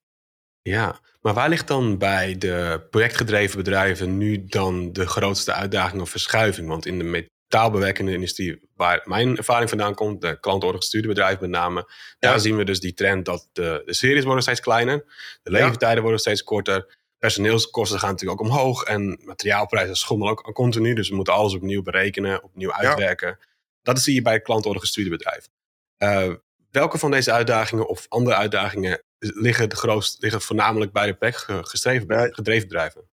[0.66, 6.10] Ja, maar waar ligt dan bij de projectgedreven bedrijven nu dan de grootste uitdaging of
[6.10, 6.68] verschuiving?
[6.68, 7.04] Want in de
[7.48, 12.64] metaalbewerkende industrie, waar mijn ervaring vandaan komt, de klantordergestuurde bedrijven met name, daar zien we
[12.64, 15.04] dus die trend dat de, de series worden steeds kleiner,
[15.42, 20.94] de leeftijden worden steeds korter, personeelskosten gaan natuurlijk ook omhoog en materiaalprijzen schommelen ook continu,
[20.94, 23.38] dus we moeten alles opnieuw berekenen, opnieuw uitwerken.
[23.82, 25.50] Dat zie je bij klantordergestuurde bedrijven.
[25.98, 26.34] Uh,
[26.70, 31.34] welke van deze uitdagingen of andere uitdagingen liggen, de grootst, liggen voornamelijk bij de PEC
[31.36, 33.08] gestreven, gedreven bedrijven.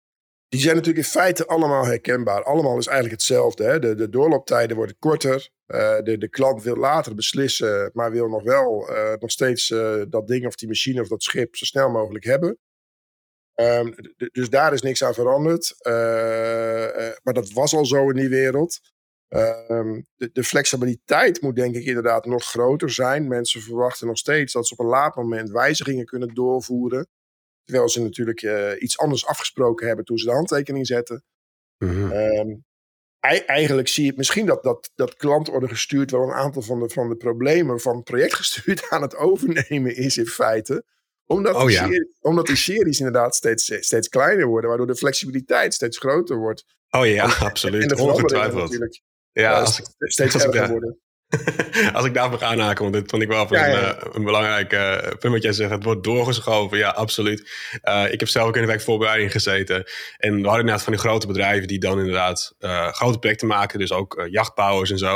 [0.52, 2.44] Die zijn natuurlijk in feite allemaal herkenbaar.
[2.44, 3.64] Allemaal is eigenlijk hetzelfde.
[3.64, 3.80] Hè?
[3.80, 5.50] De, de doorlooptijden worden korter.
[5.68, 10.02] Uh, de, de klant wil later beslissen, maar wil nog wel uh, nog steeds uh,
[10.10, 12.58] dat ding of die machine of dat schip zo snel mogelijk hebben.
[13.56, 13.96] Um,
[14.32, 15.76] dus daar is niks aan veranderd.
[17.24, 18.80] maar dat was al zo in die wereld.
[19.34, 23.28] Um, de, de, flexibiliteit moet denk ik inderdaad nog groter zijn.
[23.28, 27.08] Mensen verwachten nog steeds dat ze op een laat moment wijzigingen kunnen doorvoeren.
[27.64, 31.24] Terwijl ze natuurlijk uh, iets anders afgesproken hebben toen ze de handtekening zetten.
[31.78, 32.64] Mm um,
[33.46, 37.10] eigenlijk zie je misschien dat, dat, dat klantorde gestuurd wel een aantal van de, van
[37.10, 40.84] de problemen van projectgestuurd aan het overnemen is in feite.
[41.26, 41.84] Omdat, oh, die, ja.
[41.84, 46.66] serie, omdat die series inderdaad steeds, steeds kleiner worden, waardoor de flexibiliteit steeds groter wordt.
[46.90, 47.82] Oh ja, absoluut.
[47.82, 49.02] En de Ongetwijfeld.
[49.34, 51.00] Ja, als ik, steeds als erger worden.
[51.94, 54.74] als ik daarvoor ga aanhaken, want dit vond ik wel ja, een, uh, een, belangrijk
[54.74, 55.72] uh, punt wat jij zegt.
[55.72, 57.52] Het wordt doorgeschoven, ja, absoluut.
[57.84, 59.76] Uh, ik heb zelf ook in de werkvoorbereiding gezeten.
[60.18, 62.56] En we hadden inderdaad van die grote bedrijven die dan inderdaad
[62.92, 63.80] grote projecten maken.
[63.80, 65.14] Dus ook jachtbouwers en zo.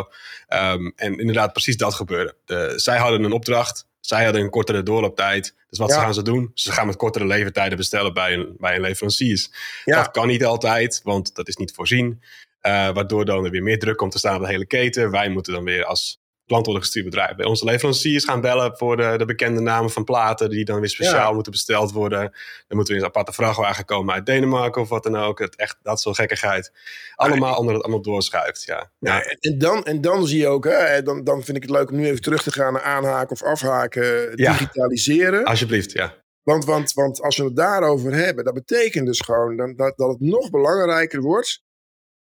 [0.49, 2.35] Um, en inderdaad precies dat gebeurde.
[2.45, 3.87] De, zij hadden een opdracht.
[3.99, 5.55] Zij hadden een kortere doorlooptijd.
[5.69, 6.51] Dus wat gaan ze doen?
[6.53, 9.47] Ze gaan met kortere levertijden bestellen bij een, bij een leverancier.
[9.85, 12.21] Dat kan niet altijd, want dat is niet voorzien.
[12.67, 15.11] Uh, waardoor dan er weer meer druk komt te staan op de hele keten.
[15.11, 19.25] Wij moeten dan weer als klantordergestuurd bedrijf bij onze leveranciers gaan bellen voor de, de,
[19.25, 22.19] bekende namen van platen die dan weer speciaal moeten besteld worden.
[22.67, 25.39] Dan moeten we in een aparte vrachtwagen komen uit Denemarken of wat dan ook.
[25.39, 26.71] Het, echt, dat soort gekkigheid.
[27.15, 28.63] Allemaal omdat het allemaal doorschuift.
[28.63, 28.91] Ja.
[28.99, 29.21] ja.
[29.39, 31.95] en, dan, en dan zie je ook, hè, dan, dan vind ik het leuk om
[31.95, 35.43] nu even terug te gaan naar aanhaken of afhaken, digitaliseren.
[35.43, 36.23] Alsjeblieft, ja.
[36.43, 40.09] Want, want, want als we het daarover hebben, dat betekent dus gewoon dat, dat, dat
[40.09, 41.63] het nog belangrijker wordt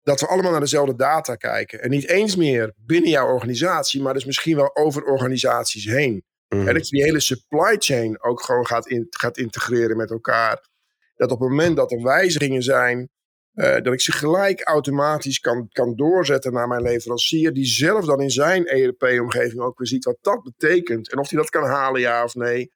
[0.08, 1.82] dat we allemaal naar dezelfde data kijken.
[1.82, 6.24] En niet eens meer binnen jouw organisatie, maar dus misschien wel over organisaties heen.
[6.48, 10.68] En dat je die hele supply chain ook gewoon gaat, in, gaat integreren met elkaar.
[11.16, 13.10] Dat op het moment dat er wijzigingen zijn,
[13.54, 18.22] uh, dat ik ze gelijk automatisch kan, kan doorzetten naar mijn leverancier, die zelf dan
[18.22, 21.12] in zijn ERP-omgeving ook weer ziet wat dat betekent.
[21.12, 22.72] En of hij dat kan halen, ja of nee.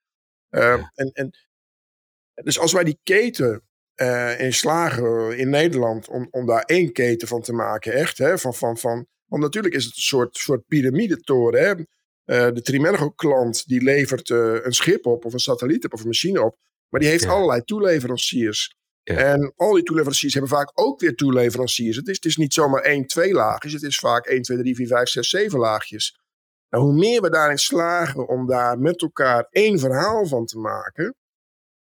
[0.50, 1.30] Uh, en, en,
[2.34, 3.64] dus als wij die keten
[4.02, 7.94] uh, in slagen in Nederland om, om daar één keten van te maken.
[7.94, 8.38] Echt, hè?
[8.38, 11.62] Van, van, van, want natuurlijk is het een soort, soort piramidetoren.
[11.62, 11.70] Hè?
[11.70, 16.08] Uh, de Trimergo-klant die levert uh, een schip op of een satelliet op of een
[16.08, 16.58] machine op.
[16.90, 18.76] Maar die heeft allerlei toeleveranciers.
[19.04, 19.16] Ja.
[19.16, 21.96] En al die toeleveranciers hebben vaak ook weer toeleveranciers.
[21.96, 23.74] Het is, het is niet zomaar één, twee laagjes.
[23.74, 26.20] Het is vaak 1, 2, 3, 4, 5, 6, 7 laagjes.
[26.70, 31.16] Nou, hoe meer we daarin slagen om daar met elkaar één verhaal van te maken,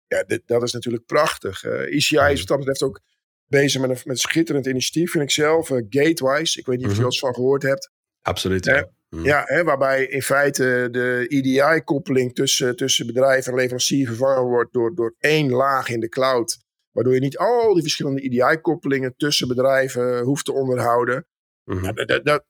[0.07, 1.63] ja, dit, dat is natuurlijk prachtig.
[1.63, 3.01] Uh, eh, ECI is wat dat betreft ook
[3.45, 5.69] bezig met een, met een schitterend initiatief, vind ik zelf.
[5.69, 7.17] Uh, Gatewise, ik weet niet of je er mhm.
[7.17, 7.91] van gehoord hebt.
[8.21, 8.89] Absoluut, ja.
[9.09, 9.23] Mhm.
[9.23, 14.95] Ja, hè, waarbij in feite de EDI-koppeling tussen, tussen bedrijf en leverancier vervangen wordt door,
[14.95, 16.57] door één laag in de cloud.
[16.91, 21.27] Waardoor je niet al die verschillende EDI-koppelingen tussen bedrijven hoeft te onderhouden.
[21.63, 21.95] Mm -hmm.
[21.95, 22.45] dat, dat,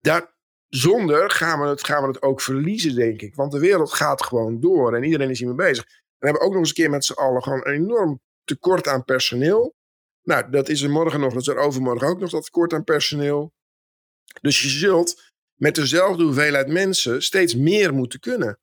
[0.00, 0.34] dat,
[0.68, 3.34] zonder gaan we, het, gaan we het ook verliezen, denk ik.
[3.34, 5.84] Want de wereld gaat gewoon door en iedereen is hiermee bezig.
[6.24, 9.74] Hebben ook nog eens een keer met z'n allen gewoon een enorm tekort aan personeel.
[10.22, 12.84] Nou, dat is er morgen nog, dat is er overmorgen ook nog dat tekort aan
[12.84, 13.52] personeel.
[14.40, 18.58] Dus je zult met dezelfde hoeveelheid mensen steeds meer moeten kunnen.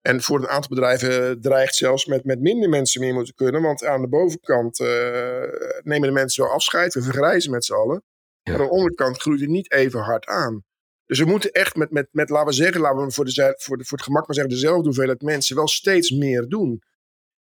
[0.00, 3.62] En voor een aantal bedrijven dreigt zelfs met, met minder mensen meer moeten kunnen.
[3.62, 4.88] Want aan de bovenkant uh,
[5.82, 6.94] nemen de mensen wel afscheid.
[6.94, 8.02] We vergrijzen met z'n allen.
[8.42, 10.64] Maar aan de onderkant groeit het niet even hard aan.
[11.06, 13.76] Dus we moeten echt met, met, met laten we zeggen, laten we voor, de, voor,
[13.78, 16.82] de, voor het gemak maar zeggen, dezelfde hoeveelheid mensen wel steeds meer doen.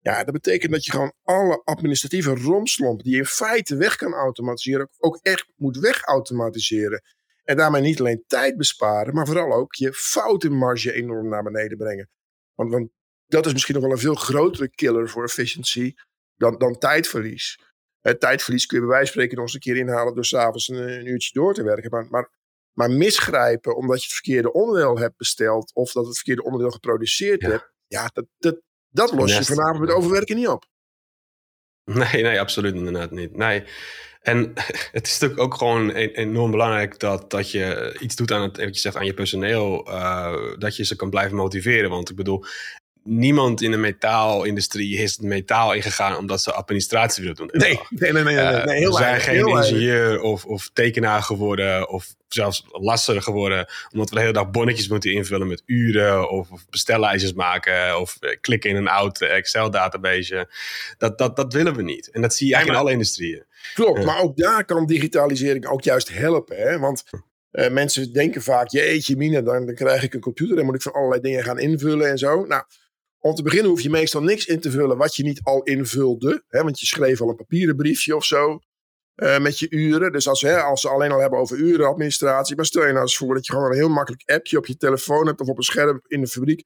[0.02, 4.12] Ja, dat betekent dat je gewoon alle administratieve romslomp die je in feite weg kan
[4.12, 7.02] automatiseren, ook echt moet wegautomatiseren.
[7.44, 12.10] En daarmee niet alleen tijd besparen, maar vooral ook je foutenmarge enorm naar beneden brengen.
[12.54, 12.90] Want, want
[13.26, 15.94] dat is misschien nog wel een veel grotere killer voor efficiency
[16.36, 17.58] dan, dan tijdverlies.
[18.18, 20.76] Tijdverlies kun je bij wijze van spreken nog eens een keer inhalen door s'avonds een,
[20.76, 21.90] een uurtje door te werken.
[21.90, 22.30] Maar, maar,
[22.72, 27.42] maar, misgrijpen omdat je het verkeerde onderdeel hebt besteld of dat het verkeerde onderdeel geproduceerd
[27.42, 28.60] hebt, ja, dat, dat,
[28.92, 30.64] dat los je vanavond met overwerken niet op.
[31.84, 33.36] Nee, nee, absoluut inderdaad niet.
[33.36, 33.64] Nee.
[34.20, 34.52] En
[34.92, 38.56] het is natuurlijk ook gewoon e-, enorm belangrijk dat, dat je iets doet aan het,
[38.56, 41.90] wat je zegt, aan je personeel, uh, dat je ze kan blijven motiveren.
[41.90, 42.44] Want ik bedoel,
[43.04, 47.48] niemand in de metaalindustrie is het metaal ingegaan omdat ze administratie willen doen.
[47.52, 52.14] Nee, nee, nee, nee, nee, nee, heel zijn geen ingenieur of, of tekenaar geworden of
[52.28, 56.64] zelfs lasser geworden omdat we de hele dag bonnetjes moeten invullen met uren of, of
[56.70, 60.48] bestellijstjes maken of eh, klikken in een oud Excel-database.
[60.98, 62.10] Dat, dat, dat willen we niet.
[62.10, 63.44] En dat zie je eigenlijk in alle industrieën.
[63.74, 66.56] Klopt, maar ook daar kan digitalisering ook juist helpen.
[66.56, 66.78] Hè?
[66.78, 67.04] Want
[67.52, 70.82] uh, mensen denken vaak, jeetje mine, dan, dan krijg ik een computer en moet ik
[70.82, 72.44] van allerlei dingen gaan invullen en zo.
[72.44, 72.62] Nou,
[73.22, 76.44] om te beginnen hoef je meestal niks in te vullen wat je niet al invulde.
[76.48, 78.58] Hè, want je schreef al een papieren briefje of zo.
[79.16, 80.12] Uh, met je uren.
[80.12, 82.56] Dus als, hè, als ze alleen al hebben over urenadministratie.
[82.56, 84.76] Maar stel je nou eens voor dat je gewoon een heel makkelijk appje op je
[84.76, 85.40] telefoon hebt.
[85.40, 86.62] Of op een scherm in de fabriek.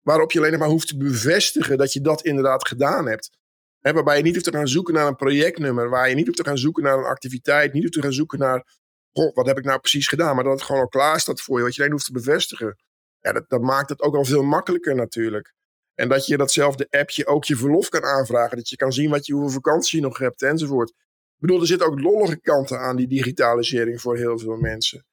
[0.00, 3.30] Waarop je alleen maar hoeft te bevestigen dat je dat inderdaad gedaan hebt.
[3.78, 5.88] Hè, waarbij je niet hoeft te gaan zoeken naar een projectnummer.
[5.88, 7.72] Waar je niet hoeft te gaan zoeken naar een activiteit.
[7.72, 8.78] Niet hoeft te gaan zoeken naar.
[9.12, 10.34] Goh, wat heb ik nou precies gedaan?
[10.34, 11.64] Maar dat het gewoon al klaar staat voor je.
[11.64, 12.76] Wat je alleen hoeft te bevestigen.
[13.20, 15.52] Ja, dat, dat maakt het ook al veel makkelijker natuurlijk.
[15.94, 18.56] En dat je datzelfde appje ook je verlof kan aanvragen.
[18.56, 20.90] Dat je kan zien wat je, hoeveel vakantie je nog hebt enzovoort.
[20.90, 25.06] Ik bedoel, er zitten ook lollige kanten aan die digitalisering voor heel veel mensen.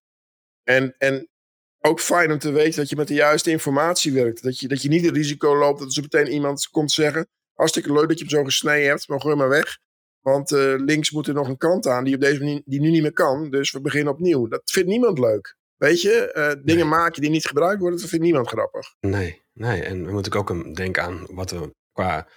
[0.64, 1.30] En, en
[1.80, 4.44] ook fijn om te weten dat je met de juiste informatie werkt.
[4.44, 7.28] Dat je, dat je niet het risico loopt dat er zo meteen iemand komt zeggen...
[7.54, 9.78] hartstikke leuk dat je hem zo gesneden hebt, maar gooi maar weg.
[10.22, 12.90] Want uh, links moet er nog een kant aan die, op deze manier, die nu
[12.90, 13.50] niet meer kan.
[13.50, 14.48] Dus we beginnen opnieuw.
[14.48, 15.56] Dat vindt niemand leuk.
[15.76, 18.96] Weet je, uh, dingen maken die niet gebruikt worden, dat vindt niemand grappig.
[19.00, 19.84] Nee, nee.
[19.84, 22.28] En we moeten ook denken aan wat we qua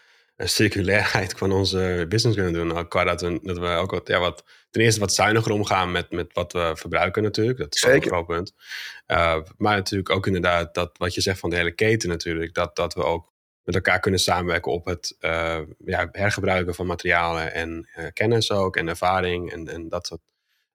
[0.40, 2.66] eh, circulairheid van onze business kunnen doen.
[2.66, 5.92] Nou, qua dat we, dat we ook wat, ja, wat, ten eerste wat zuiniger omgaan
[5.92, 7.58] met, met wat we verbruiken natuurlijk.
[7.58, 7.96] Dat is Zeker.
[7.96, 8.52] een groot punt.
[9.06, 12.54] Uh, maar natuurlijk ook inderdaad dat wat je zegt van de hele keten natuurlijk.
[12.54, 17.52] Dat, dat we ook met elkaar kunnen samenwerken op het uh, ja, hergebruiken van materialen
[17.52, 20.20] en uh, kennis ook en ervaring en, en dat soort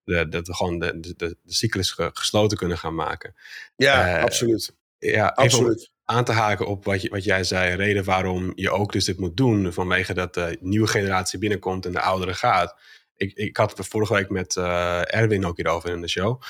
[0.04, 3.36] de, dat we gewoon de, de, de, cyclus gesloten kunnen gaan maken.
[3.76, 4.76] Ja, absoluut.
[4.98, 5.92] Ja, absoluut.
[6.06, 9.20] Aan te haken op wat, je, wat jij zei, reden waarom je ook dus dit
[9.20, 12.76] moet doen, vanwege dat de nieuwe generatie binnenkomt en de oudere gaat.
[13.16, 16.42] Ik, ik had het vorige week met uh, Erwin ook hierover in de show.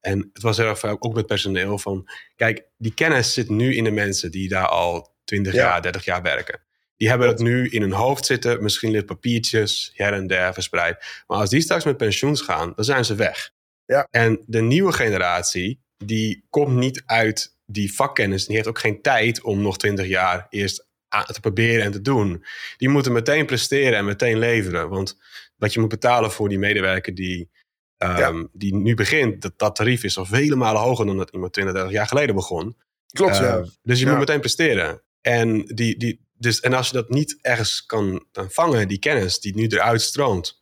[0.00, 3.90] En het was heel ook met personeel van, kijk, die kennis zit nu in de
[3.90, 6.60] mensen die daar al 20 jaar, 30 jaar werken.
[6.96, 11.22] Die hebben het nu in hun hoofd zitten, misschien lid papiertjes her en der verspreid.
[11.26, 13.50] Maar als die straks met pensioens gaan, dan zijn ze weg.
[13.86, 14.06] Ja.
[14.10, 18.46] En de nieuwe generatie, die komt niet uit die vakkennis.
[18.46, 22.44] Die heeft ook geen tijd om nog twintig jaar eerst te proberen en te doen.
[22.76, 24.88] Die moeten meteen presteren en meteen leveren.
[24.88, 25.18] Want
[25.56, 27.50] wat je moet betalen voor die medewerker die,
[27.98, 31.52] um, die nu begint, dat, dat tarief is al vele malen hoger dan dat iemand
[31.52, 32.76] 20, 30 jaar geleden begon.
[33.06, 33.64] Klopt, uh, ja.
[33.82, 35.02] Dus je moet meteen presteren.
[35.20, 39.54] En die, die, dus, en als je dat niet ergens kan vangen, die kennis die
[39.54, 40.61] nu eruit stroomt,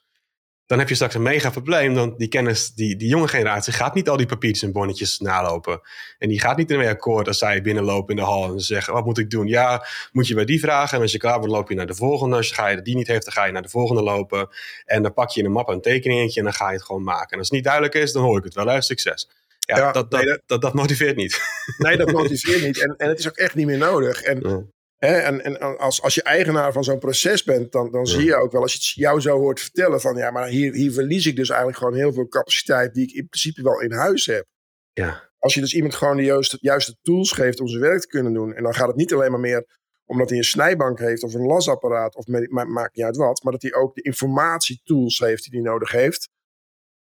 [0.70, 1.94] dan heb je straks een mega probleem.
[1.94, 5.80] Want die kennis, die, die jonge generatie gaat niet al die papiertjes en bonnetjes nalopen.
[6.18, 9.04] En die gaat niet ermee akkoord als zij binnenlopen in de hal en zeggen: Wat
[9.04, 9.46] moet ik doen?
[9.46, 10.96] Ja, moet je bij die vragen.
[10.96, 12.36] En als je klaar bent, loop je naar de volgende.
[12.36, 14.48] Als je ga je die niet heeft, dan ga je naar de volgende lopen.
[14.84, 17.02] En dan pak je in een map een tekeningetje en dan ga je het gewoon
[17.02, 17.30] maken.
[17.30, 18.66] En als het niet duidelijk is, dan hoor ik het wel.
[18.66, 19.28] Hè, succes.
[19.58, 21.40] Ja, dat, dat, dat, dat, motiveert niet.
[21.78, 22.82] Nee, dat motiveert niet.
[22.82, 24.22] En, en het is ook echt niet meer nodig.
[24.22, 28.36] En en, en als, als je eigenaar van zo'n proces bent, dan, dan zie je
[28.36, 31.26] ook wel, als je het jou zo hoort vertellen, van ja, maar hier, hier verlies
[31.26, 34.46] ik dus eigenlijk gewoon heel veel capaciteit die ik in principe wel in huis heb.
[34.92, 35.30] Ja.
[35.38, 38.32] Als je dus iemand gewoon de juiste, juiste tools geeft om zijn werk te kunnen
[38.32, 41.34] doen, en dan gaat het niet alleen maar meer omdat hij een snijbank heeft of
[41.34, 45.60] een lasapparaat, of maakt niet uit wat, maar dat hij ook de informatietools heeft die
[45.60, 46.28] hij nodig heeft.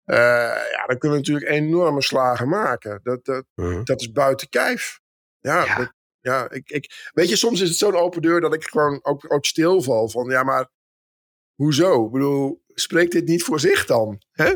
[0.06, 0.18] Uh,
[0.72, 3.00] ja, dan kunnen we natuurlijk enorme slagen maken.
[3.04, 3.84] Dat, dat, mhm.
[3.84, 5.00] dat is buiten kijf.
[5.40, 5.96] Ja, ja
[6.28, 9.34] ja, ik, ik, weet je, soms is het zo'n open deur dat ik gewoon ook,
[9.34, 10.10] ook stilval.
[10.10, 10.70] Van ja, maar
[11.56, 12.06] hoezo?
[12.06, 14.22] Ik bedoel, spreekt dit niet voor zich dan?
[14.32, 14.54] Hè?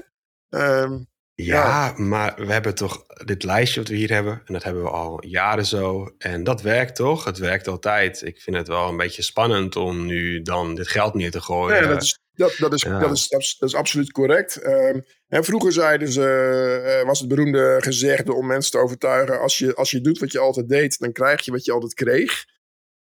[0.49, 1.07] Um,
[1.45, 4.41] Ja, maar we hebben toch dit lijstje wat we hier hebben.
[4.45, 6.15] En dat hebben we al jaren zo.
[6.17, 7.23] En dat werkt toch?
[7.23, 8.21] Het werkt altijd.
[8.21, 11.82] Ik vind het wel een beetje spannend om nu dan dit geld neer te gooien.
[11.82, 14.56] Ja, dat is, dat, dat is, dat is, dat is, absoluut correct.
[14.62, 19.58] en ehm, vroeger zeiden ze, uh, was het beroemde gezegde om mensen te overtuigen: als
[19.58, 22.45] je, als je doet wat je altijd deed, dan krijg je wat je altijd kreeg.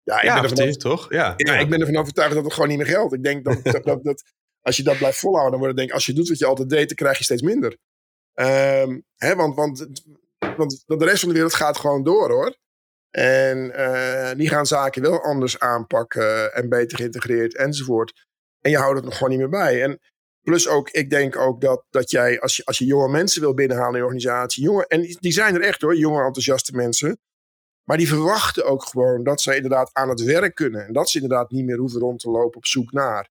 [0.02, 1.12] Ja, ik ben ervan, toch?
[1.12, 1.34] Ja.
[1.36, 3.14] ja, ik ben ervan overtuigd dat het gewoon niet meer geldt.
[3.14, 4.22] Ik denk dat, dat, dat,
[4.60, 6.46] als je dat blijft volhouden, dan wordt het denk ik, als je doet wat je
[6.46, 7.76] altijd deed, dan krijg je steeds minder.
[8.34, 10.02] Ehm, hè, want, want,
[10.56, 12.56] want de rest van de wereld gaat gewoon door hoor.
[13.10, 18.26] En uh, die gaan zaken wel anders aanpakken en beter geïntegreerd enzovoort.
[18.60, 19.82] En je houdt het nog gewoon niet meer bij.
[19.82, 20.00] En
[20.42, 23.54] plus ook, ik denk ook dat, dat jij, als je, als je jonge mensen wil
[23.54, 27.18] binnenhalen in je organisatie, jonge, en die zijn er echt hoor, jonge enthousiaste mensen.
[27.84, 30.86] Maar die verwachten ook gewoon dat ze inderdaad aan het werk kunnen.
[30.86, 33.28] En dat ze inderdaad niet meer hoeven rond te lopen op zoek naar.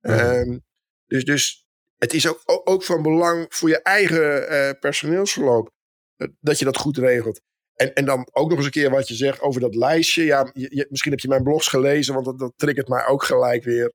[0.00, 0.64] Um,
[1.06, 1.65] dus, dus
[1.98, 5.70] het is ook, ook van belang voor je eigen uh, personeelsverloop
[6.16, 7.40] eh, dat je dat goed regelt.
[7.74, 10.24] En, en dan ook nog eens een keer wat je zegt over dat lijstje.
[10.24, 13.64] Ja, je, misschien heb je mijn blogs gelezen, want dat, dat triggert mij ook gelijk
[13.64, 13.92] weer.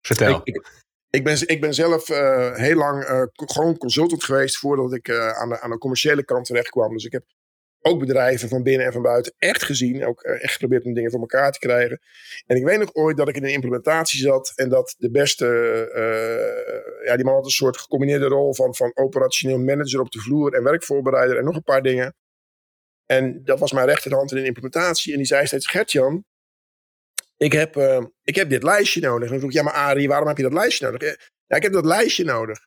[0.00, 0.40] Vertel.
[0.44, 0.68] Ik,
[1.10, 5.48] ik, ben, ik ben zelf uh, heel lang uh, gewoon consultant geweest voordat ik aan,
[5.48, 6.92] de, aan de commerciële kant terecht kwam.
[6.92, 7.24] Dus ik heb
[7.80, 10.04] ook bedrijven van binnen en van buiten echt gezien.
[10.04, 12.00] Ook eh, echt geprobeerd om dingen voor elkaar te krijgen.
[12.46, 14.52] En ik weet nog ooit dat ik in een implementatie zat.
[14.54, 15.46] En dat de beste,
[15.94, 20.20] uh, ja, die man had een soort gecombineerde rol van, van operationeel manager op de
[20.20, 22.14] vloer en werkvoorbereider en nog een paar dingen.
[23.06, 25.12] En dat was mijn rechterhand in een implementatie.
[25.12, 26.24] En die zei steeds, Gertjan,
[27.36, 29.24] ik heb, uh, ik heb dit lijstje nodig.
[29.24, 31.16] En dan vroeg ik, ja maar Arie, waarom heb je dat lijstje nodig?
[31.46, 32.58] Ja, ik heb dat lijstje nodig.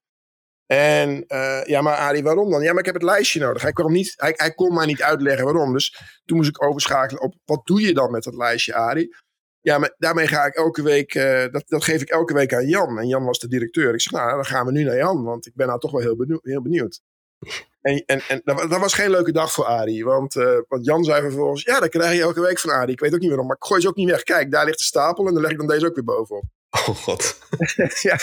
[0.71, 2.61] En uh, ja, maar Arie, waarom dan?
[2.61, 3.61] Ja, maar ik heb het lijstje nodig.
[3.61, 5.73] Hij kon, niet, hij, hij kon mij niet uitleggen waarom.
[5.73, 9.15] Dus toen moest ik overschakelen op wat doe je dan met dat lijstje, Arie?
[9.61, 12.67] Ja, maar daarmee ga ik elke week, uh, dat, dat geef ik elke week aan
[12.67, 12.99] Jan.
[12.99, 13.93] En Jan was de directeur.
[13.93, 16.01] Ik zeg, nou, dan gaan we nu naar Jan, want ik ben nou toch wel
[16.01, 16.43] heel, benieuwd.
[16.43, 17.01] Heel benieuwd.
[17.81, 20.03] En, en, en dat, dat, was geen leuke dag voor Arie.
[20.03, 22.93] Want, uh, want Jan zei vervolgens, ja, dat krijg je elke week van Arie.
[22.93, 24.23] Ik weet ook niet waarom, maar ik gooi ze ook niet weg.
[24.23, 26.43] Kijk, daar ligt de stapel en dan leg ik dan deze ook weer bovenop.
[26.71, 27.37] Oh god.
[28.09, 28.17] ja,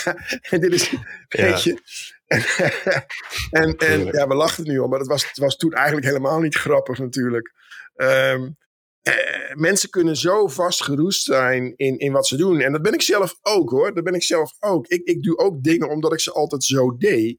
[0.49, 0.95] en dit is,
[1.27, 1.81] weet je,
[3.61, 6.39] en, en ja, we lachten nu om, maar het was, het was toen eigenlijk helemaal
[6.39, 7.53] niet grappig natuurlijk.
[7.95, 8.57] Um,
[9.01, 12.59] eh, mensen kunnen zo vastgeroest zijn in, in wat ze doen.
[12.59, 13.93] En dat ben ik zelf ook hoor.
[13.93, 14.87] Dat ben ik zelf ook.
[14.87, 17.37] Ik, ik doe ook dingen omdat ik ze altijd zo deed.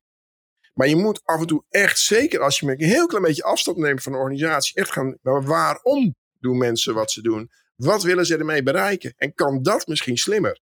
[0.74, 3.76] Maar je moet af en toe echt, zeker als je een heel klein beetje afstand
[3.76, 5.18] neemt van een organisatie, echt gaan.
[5.22, 7.50] Maar waarom doen mensen wat ze doen?
[7.76, 9.12] Wat willen ze ermee bereiken?
[9.16, 10.60] En kan dat misschien slimmer?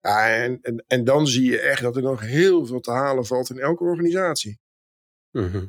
[0.00, 3.26] Ja, en, en, en dan zie je echt dat er nog heel veel te halen
[3.26, 4.58] valt in elke organisatie.
[5.30, 5.66] Mhm.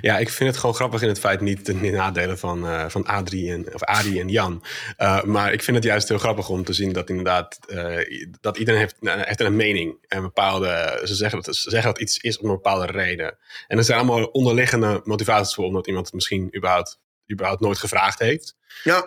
[0.00, 3.06] Ja, ik vind het gewoon grappig in het feit niet de nadelen van, uh, van
[3.06, 4.64] Adrie en, of Adi en Jan.
[4.98, 8.56] Uh, maar ik vind het juist heel grappig om te zien dat inderdaad uh, dat
[8.56, 10.04] iedereen heeft, heeft een mening.
[10.08, 13.38] En bepaalde, ze zeggen, dat, ze zeggen dat iets is om een bepaalde reden.
[13.66, 16.98] En er zijn allemaal onderliggende motivaties voor, omdat iemand het misschien überhaupt,
[17.32, 18.56] überhaupt nooit gevraagd heeft.
[18.84, 19.06] Ja.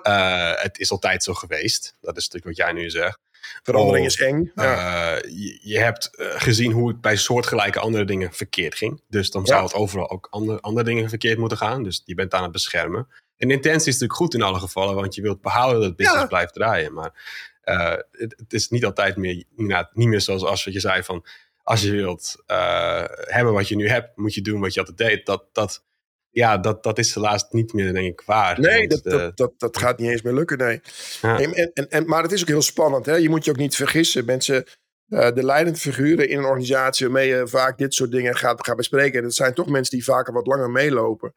[0.61, 1.95] het is altijd zo geweest.
[1.99, 3.19] Dat is natuurlijk wat jij nu zegt.
[3.63, 4.51] Verandering is eng.
[4.55, 5.15] Ja.
[5.15, 9.01] Uh, je, je, hebt uh, gezien hoe het bij soortgelijke andere dingen verkeerd ging.
[9.07, 11.83] Dus dan zou het overal ook andere, andere dingen verkeerd moeten gaan.
[11.83, 13.07] Dus je bent aan het beschermen.
[13.37, 15.97] En de intentie is natuurlijk goed in alle gevallen, want je wilt behouden dat het
[15.97, 16.93] business blijft draaien.
[16.93, 17.11] Maar
[17.65, 19.43] uh, het, het, is niet altijd meer,
[19.93, 21.25] niet meer zoals als wat je zei van
[21.63, 22.43] als je wilt
[23.25, 25.25] hebben wat je nu hebt, moet je doen wat je altijd deed.
[25.25, 25.83] Dat, dat,
[26.31, 28.59] ja, dat, dat is helaas niet meer, denk ik, waar.
[28.59, 30.81] Nee, dat, dat, dat, dat, gaat niet eens meer lukken, nee.
[31.21, 33.05] En, en, en, maar het is ook heel spannend.
[33.05, 33.15] Hè?
[33.15, 34.25] Je moet je ook niet vergissen.
[34.25, 34.65] Mensen,
[35.07, 38.75] uh, de leidende figuren in een organisatie waarmee je vaak dit soort dingen gaat, gaat
[38.75, 39.23] bespreken.
[39.23, 41.33] Dat zijn toch mensen die vaker wat langer meelopen.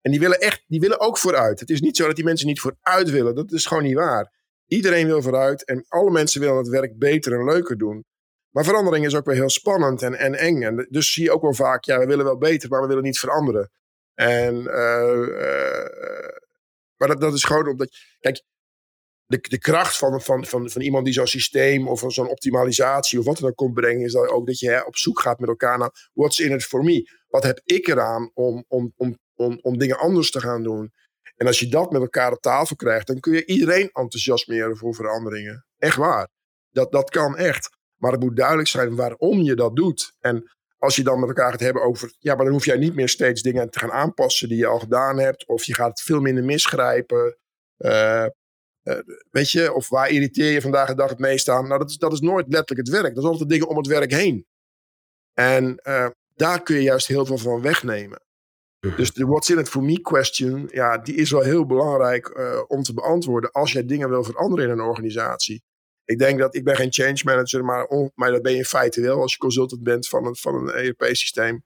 [0.00, 1.60] En die willen echt, die willen ook vooruit.
[1.60, 3.34] Het is niet zo dat die mensen niet vooruit willen.
[3.34, 4.32] Dat is gewoon niet waar.
[4.66, 8.04] Iedereen wil vooruit en alle mensen willen het werk beter en leuker doen.
[8.50, 10.62] Maar verandering is ook weer heel spannend en, en eng.
[10.62, 13.02] En dus zie je ook wel vaak, ja, we willen wel beter, maar we willen
[13.02, 13.70] niet veranderen.
[14.16, 15.86] En, uh,
[16.96, 17.88] maar dat, dat is gewoon omdat.
[18.20, 18.42] Kijk,
[19.26, 23.24] de, de kracht van, van, van, van iemand die zo'n systeem of zo'n optimalisatie of
[23.24, 25.48] wat dan ook komt brengen, is dat ook dat je hè, op zoek gaat met
[25.48, 27.10] elkaar naar what's in it for me?
[27.28, 30.92] Wat heb ik eraan om, om, om, om, om dingen anders te gaan doen?
[31.36, 34.94] En als je dat met elkaar op tafel krijgt, dan kun je iedereen enthousiasmeren voor
[34.94, 35.66] veranderingen.
[35.78, 36.28] Echt waar.
[36.70, 37.68] Dat, dat kan echt.
[37.96, 40.14] Maar het moet duidelijk zijn waarom je dat doet.
[40.20, 40.55] En
[40.86, 43.08] als je dan met elkaar gaat hebben over, ja, maar dan hoef jij niet meer
[43.08, 45.46] steeds dingen te gaan aanpassen die je al gedaan hebt.
[45.46, 47.36] Of je gaat het veel minder misgrijpen.
[47.78, 48.26] Uh,
[48.82, 48.98] uh,
[49.30, 51.68] weet je, of waar irriteer je vandaag de dag het meest aan?
[51.68, 53.14] Nou, dat is, dat is nooit letterlijk het werk.
[53.14, 54.46] Dat is altijd dingen om het werk heen.
[55.34, 58.20] En uh, daar kun je juist heel veel van wegnemen.
[58.80, 58.96] Mhm.
[58.96, 62.82] Dus de what's in it for me question, ja, die is wel heel belangrijk om
[62.82, 65.62] te beantwoorden als jij dingen wil veranderen in een organisatie.
[66.06, 69.00] Ik denk dat ik ben geen change manager, maar, maar dat ben je in feite
[69.00, 71.64] wel als je consultant bent van een, van een ERP-systeem.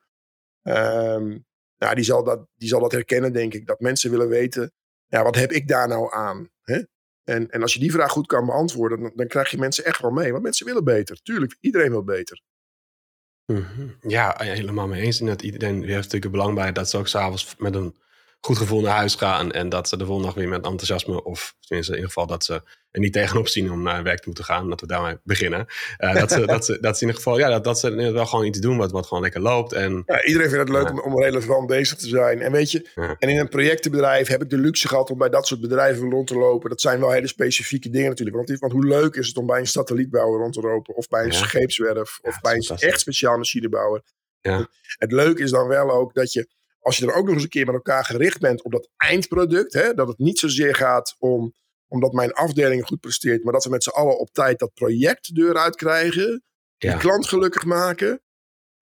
[0.63, 1.39] Ehm,
[1.79, 3.67] nou, die zal, dat, die zal dat herkennen, denk ik.
[3.67, 4.73] Dat mensen willen weten,
[5.07, 6.49] ja, wat heb ik daar nou aan?
[6.63, 6.83] Hè?
[7.25, 10.01] En, en als je die vraag goed kan beantwoorden, dan, dan krijg je mensen echt
[10.01, 10.31] wel mee.
[10.31, 11.23] Want mensen willen beter.
[11.23, 12.43] Tuurlijk, iedereen wil beter.
[13.47, 13.89] Mhm.
[14.01, 15.21] Ja, helemaal mee eens.
[15.21, 17.97] En iedereen heeft natuurlijk belang bij dat ze ook s'avonds met een
[18.41, 19.53] goed gevoel naar huis gaan.
[19.53, 22.45] En dat ze de volgende dag weer met enthousiasme, of tenminste in ieder geval dat
[22.45, 24.69] ze er niet tegenop zien om naar werk toe te gaan.
[24.69, 25.67] Dat we daarmee beginnen.
[25.99, 28.27] Uh, dat, ze, dat, ze, dat ze in ieder geval, ja, dat, dat ze wel
[28.27, 29.73] gewoon iets doen wat, wat gewoon lekker loopt.
[29.73, 32.41] En, ja, iedereen vindt het leuk om, om relevant bezig te zijn.
[32.41, 32.89] En weet je,
[33.19, 36.27] en in een projectenbedrijf heb ik de luxe gehad om bij dat soort bedrijven rond
[36.27, 36.71] te lopen.
[36.71, 38.37] Dat zijn wel hele specifieke dingen natuurlijk.
[38.37, 41.25] Want, want hoe leuk is het om bij een satellietbouwer rond te lopen, of bij
[41.25, 44.03] een scheepswerf, of bij een echt speciaal machinebouwer.
[44.41, 44.69] Ja.
[44.99, 46.49] Het leuke is dan wel ook dat je
[46.81, 49.73] als je er ook nog eens een keer met elkaar gericht bent op dat eindproduct,
[49.73, 51.55] hè, dat het niet zozeer gaat om
[51.89, 55.27] omdat mijn afdeling goed presteert, maar dat we met z'n allen op tijd dat project
[55.27, 56.43] de deur uitkrijgen,
[56.77, 56.91] ja.
[56.91, 58.23] die klant gelukkig maken.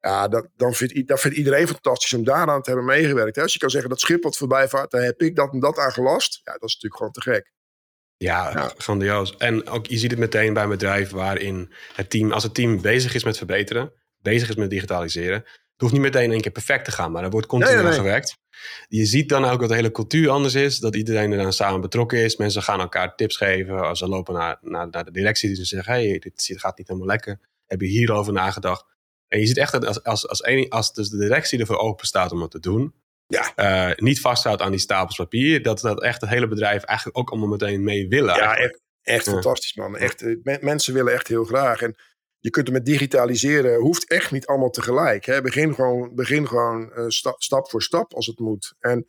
[0.00, 3.36] Ja, dat, dan vindt, dat vindt iedereen fantastisch om daaraan te hebben meegewerkt.
[3.36, 3.42] Hè.
[3.42, 5.78] Als je kan zeggen dat schip wat voorbij vaart, daar heb ik dat en dat
[5.78, 6.40] aan gelast.
[6.44, 7.52] Ja, dat is natuurlijk gewoon te gek.
[8.16, 9.36] Ja, ja, grandioos.
[9.36, 12.80] En ook, je ziet het meteen bij een bedrijf waarin het team, als het team
[12.80, 13.92] bezig is met verbeteren,
[14.22, 15.44] bezig is met digitaliseren,
[15.80, 18.36] hoeft niet meteen één keer perfect te gaan, maar er wordt continu aan gewerkt.
[18.88, 20.78] Je ziet dan ook dat de hele cultuur anders is.
[20.78, 22.36] Dat iedereen er dan samen betrokken is.
[22.36, 23.80] Mensen gaan elkaar tips geven.
[23.80, 27.08] Als ze lopen naar, naar, naar de directie, die zeggen: hey, dit gaat niet helemaal
[27.08, 27.40] lekker.
[27.66, 28.84] Heb je hierover nagedacht?
[29.28, 32.06] En je ziet echt dat als, als, als, een, als dus de directie ervoor open
[32.06, 32.94] staat om het te doen,
[33.26, 33.52] ja.
[33.56, 37.30] Uh, niet vasthoudt aan die stapels papier, dat, dat echt het hele bedrijf eigenlijk ook
[37.30, 38.34] allemaal meteen mee willen.
[38.34, 39.96] Ja, echt, echt fantastisch man.
[39.96, 41.82] Echt, eh, mensen willen echt heel graag.
[41.82, 41.96] En
[42.38, 45.24] je kunt het met digitaliseren, hoeft echt niet allemaal tegelijk.
[45.24, 45.42] Hè.
[45.42, 47.04] Begin gewoon, begin gewoon uh,
[47.38, 48.74] stap voor stap als het moet.
[48.78, 49.06] En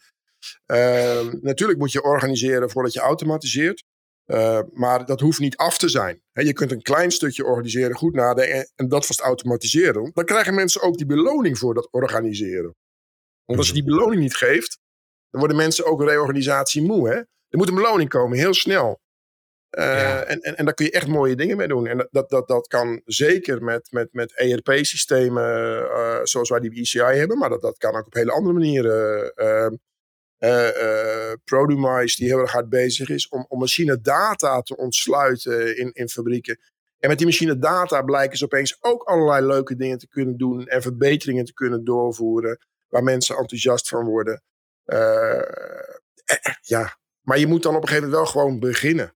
[0.68, 3.84] uh, natuurlijk moet je organiseren voordat je automatiseert.
[4.26, 6.22] Uh, maar dat hoeft niet af te zijn.
[6.32, 10.12] Je kunt een klein stukje organiseren, goed nadenken en dat vast automatiseren.
[10.14, 12.76] Dan krijgen mensen ook die beloning voor dat organiseren.
[13.46, 14.80] Want als je die beloning niet geeft,
[15.30, 17.10] dan worden mensen ook reorganisatie moe.
[17.10, 17.16] Hè?
[17.16, 19.00] Er moet een beloning komen, heel snel.
[19.78, 21.88] Uh, en, en, en daar kun je echt mooie dingen mee doen.
[21.88, 27.00] En dat, dat, dat kan zeker met, met, met ERP-systemen uh, zoals wij die ECI
[27.00, 29.34] hebben, maar dat, dat kan ook op hele andere manieren.
[29.38, 29.68] Uh,
[31.44, 36.10] Produmice, die heel erg hard bezig is om, om machine data te ontsluiten in, in
[36.10, 36.60] fabrieken.
[37.00, 40.68] En met die machine data blijken ze opeens ook allerlei leuke dingen te kunnen doen
[40.68, 42.58] en verbeteringen te kunnen doorvoeren,
[42.88, 44.44] waar mensen enthousiast van worden.
[46.62, 49.14] ja, maar je moet dan op een gegeven moment wel gewoon beginnen.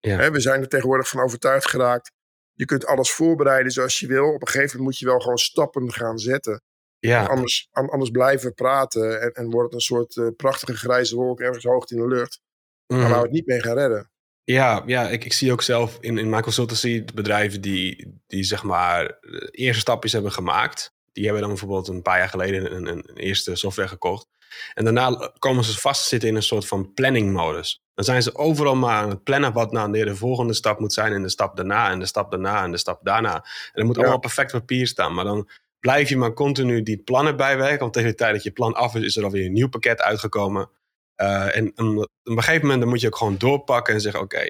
[0.00, 0.30] Ja.
[0.30, 2.12] we zijn er tegenwoordig van overtuigd geraakt.
[2.52, 4.32] Je kunt alles voorbereiden zoals je wil.
[4.32, 6.62] Op een gegeven moment moet je wel gewoon stappen gaan zetten.
[6.98, 7.24] Ja.
[7.26, 11.64] Anders, anders blijven praten en, en wordt het een soort uh, prachtige grijze wolk ergens
[11.64, 12.40] hoog in de lucht.
[12.86, 13.00] Mm.
[13.00, 14.10] Waar we het niet mee gaan redden.
[14.44, 18.62] Ja, ja ik, ik zie ook zelf in, in mijn consultancy bedrijven die, die zeg
[18.62, 19.18] maar
[19.50, 20.92] eerste stapjes hebben gemaakt.
[21.12, 24.26] Die hebben dan bijvoorbeeld een paar jaar geleden een, een, een eerste software gekocht.
[24.74, 27.80] En daarna komen ze vastzitten in een soort van planningmodus.
[27.94, 31.12] Dan zijn ze overal maar aan het plannen wat nou de volgende stap moet zijn.
[31.12, 33.34] En de stap daarna en de stap daarna en de stap daarna.
[33.34, 35.14] En dat moet allemaal perfect papier staan.
[35.14, 35.48] Maar dan
[35.80, 37.78] blijf je maar continu die plannen bijwerken.
[37.78, 40.00] Want tegen de tijd dat je plan af is, is er alweer een nieuw pakket
[40.00, 40.70] uitgekomen.
[41.16, 44.48] Uh, en op een gegeven moment dan moet je ook gewoon doorpakken en zeggen: Oké,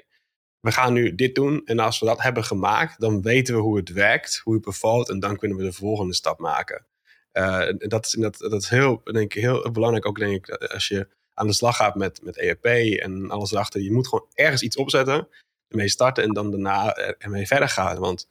[0.59, 1.61] we gaan nu dit doen.
[1.65, 5.09] En als we dat hebben gemaakt, dan weten we hoe het werkt, hoe het bevalt.
[5.09, 6.85] En dan kunnen we de volgende stap maken.
[7.33, 10.87] Uh, dat, is, dat, dat is heel, denk ik, heel belangrijk ook, denk ik, als
[10.87, 13.81] je aan de slag gaat met, met ERP en alles erachter.
[13.81, 15.27] Je moet gewoon ergens iets opzetten,
[15.67, 17.99] ermee starten en dan daarna ermee verder gaan.
[17.99, 18.27] Want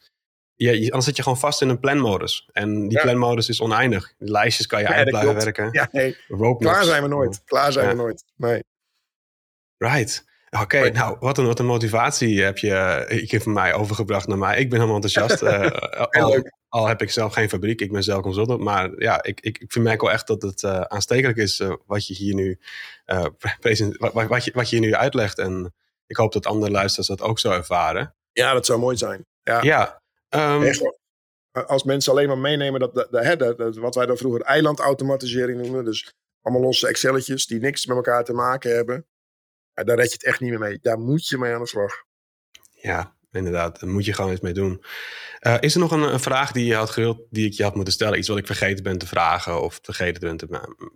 [0.55, 2.49] je, anders zit je gewoon vast in een planmodus.
[2.53, 4.15] En die planmodus is oneindig.
[4.19, 5.69] Die lijstjes kan je ja, uit blijven werken.
[5.73, 6.17] Ja, nee.
[6.59, 7.45] Klaar zijn we nooit.
[7.45, 8.25] Klaar zijn we nooit.
[8.37, 8.63] Nee.
[9.77, 10.25] Right.
[10.59, 14.59] Oké, nou, wat een, wat een motivatie heb je ik van mij overgebracht naar mij.
[14.59, 15.43] Ik ben helemaal enthousiast.
[15.53, 15.71] uh,
[16.11, 18.61] al, al, heb ik zelf geen fabriek, ik ben zelf consultant.
[18.61, 22.07] Maar ja, ik, ik, ik merk wel echt dat het uh, aanstekelijk is uh, wat
[22.07, 22.59] je hier nu
[23.99, 25.39] wat, wat, je, wat je hier nu uitlegt.
[25.39, 25.75] En
[26.07, 28.15] ik hoop dat andere luisteraars dat ook zo ervaren.
[28.33, 29.27] Ja, dat zou mooi zijn.
[29.43, 29.63] Ja.
[29.63, 30.73] ja um,
[31.67, 35.85] als mensen alleen maar meenemen dat, dat, wat wij dan vroeger eilandautomatisering noemen.
[35.85, 39.07] Dus allemaal losse Excelletjes die niks met elkaar te maken hebben
[39.85, 40.79] daar red je het echt niet meer mee.
[40.83, 41.93] Daar moet je mee aan de slag.
[42.71, 43.81] Ja, inderdaad.
[43.81, 44.85] Daar moet je gewoon iets mee doen.
[45.41, 47.75] Uh, is er nog een, een, vraag die je had gewild, die ik je had
[47.75, 48.19] moeten stellen?
[48.19, 50.47] Iets wat ik vergeten ben te vragen of vergeten ben te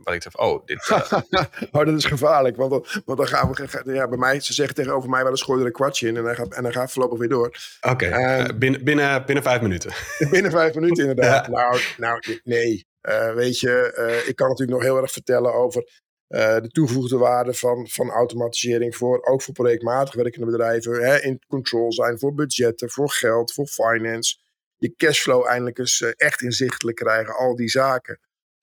[0.05, 0.89] Wat ik zeg, oh, dit...
[0.91, 1.13] Uh...
[1.73, 2.57] oh, dat is gevaarlijk.
[2.57, 3.93] Want, want dan gaan we...
[3.93, 6.25] Ja, bij mij, ze zeggen tegenover mij wel eens gooi er een kwartje in en
[6.25, 7.47] dan gaat, en dan gaat voorlopig weer door.
[7.81, 8.09] Oké, okay.
[8.09, 9.93] uh, ehm, binnen, binnen, binnen vijf minuten.
[10.31, 11.49] binnen vijf minuten inderdaad.
[11.49, 12.87] nou, nou, nee.
[13.01, 16.03] Eh, weet je, ik kan natuurlijk nog heel erg vertellen over
[16.35, 21.45] uh, de toegevoegde waarde van, van automatisering voor, ook voor projectmatig werkende bedrijven, hè, in
[21.47, 24.37] control zijn voor budgetten, voor geld, voor finance.
[24.77, 28.21] Je cashflow eindelijk eens uh, echt inzichtelijk krijgen, al die zaken.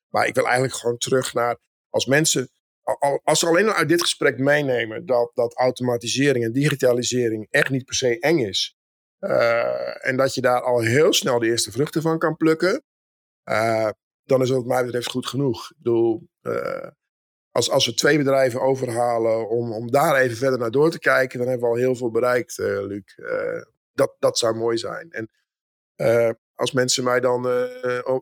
[0.09, 1.57] Maar ik wil eigenlijk gewoon terug naar
[1.89, 2.49] als mensen,
[3.23, 7.85] als ze alleen al uit dit gesprek meenemen dat, dat automatisering en digitalisering echt niet
[7.85, 8.75] per se eng is.
[9.19, 12.83] Uh, en dat je daar al heel snel de eerste vruchten van kan plukken.
[14.23, 15.69] Dan is het wat mij betreft goed genoeg.
[15.69, 16.29] Ik bedoel,
[17.51, 21.39] als, als we twee bedrijven overhalen om, om daar even verder naar door te kijken,
[21.39, 23.15] dan hebben we al heel veel bereikt, Luc.
[23.93, 25.11] dat, dat zou mooi zijn.
[25.11, 25.29] En
[26.55, 27.45] als mensen mij dan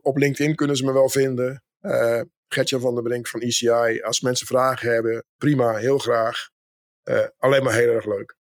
[0.02, 1.64] op LinkedIn kunnen ze me wel vinden.
[2.48, 4.00] Gertjan van der Brink van ECI.
[4.02, 6.48] Als mensen vragen hebben, prima, heel graag.
[7.38, 8.38] alleen maar heel erg leuk.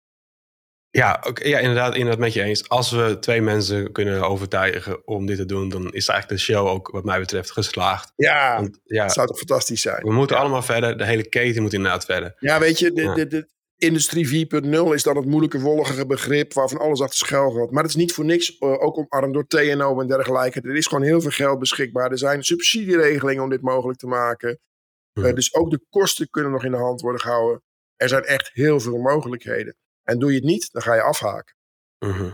[0.89, 2.69] Ja, okay, ja inderdaad, inderdaad met je eens.
[2.69, 6.67] Als we twee mensen kunnen overtuigen om dit te doen, dan is eigenlijk de show
[6.67, 8.13] ook wat mij betreft geslaagd.
[8.15, 10.03] Ja, Want, ja dat zou toch fantastisch zijn.
[10.03, 12.35] We moeten allemaal verder, de hele keten moet inderdaad verder.
[12.39, 16.79] Ja, weet je, de, de, de industrie 4.0 is dan het moeilijke, wollige begrip waarvan
[16.79, 17.71] alles achter schuil gaat.
[17.71, 20.61] Maar het is niet voor niks uh, ook omarmd door TNO en dergelijke.
[20.61, 22.11] Er is gewoon heel veel geld beschikbaar.
[22.11, 24.59] Er zijn subsidieregelingen om dit mogelijk te maken.
[25.13, 27.61] Uh, dus ook de kosten kunnen nog in de hand worden gehouden.
[27.95, 29.75] Er zijn echt heel veel mogelijkheden.
[30.07, 31.55] En doe je het niet, dan ga je afhaken.
[31.99, 32.29] Mhm.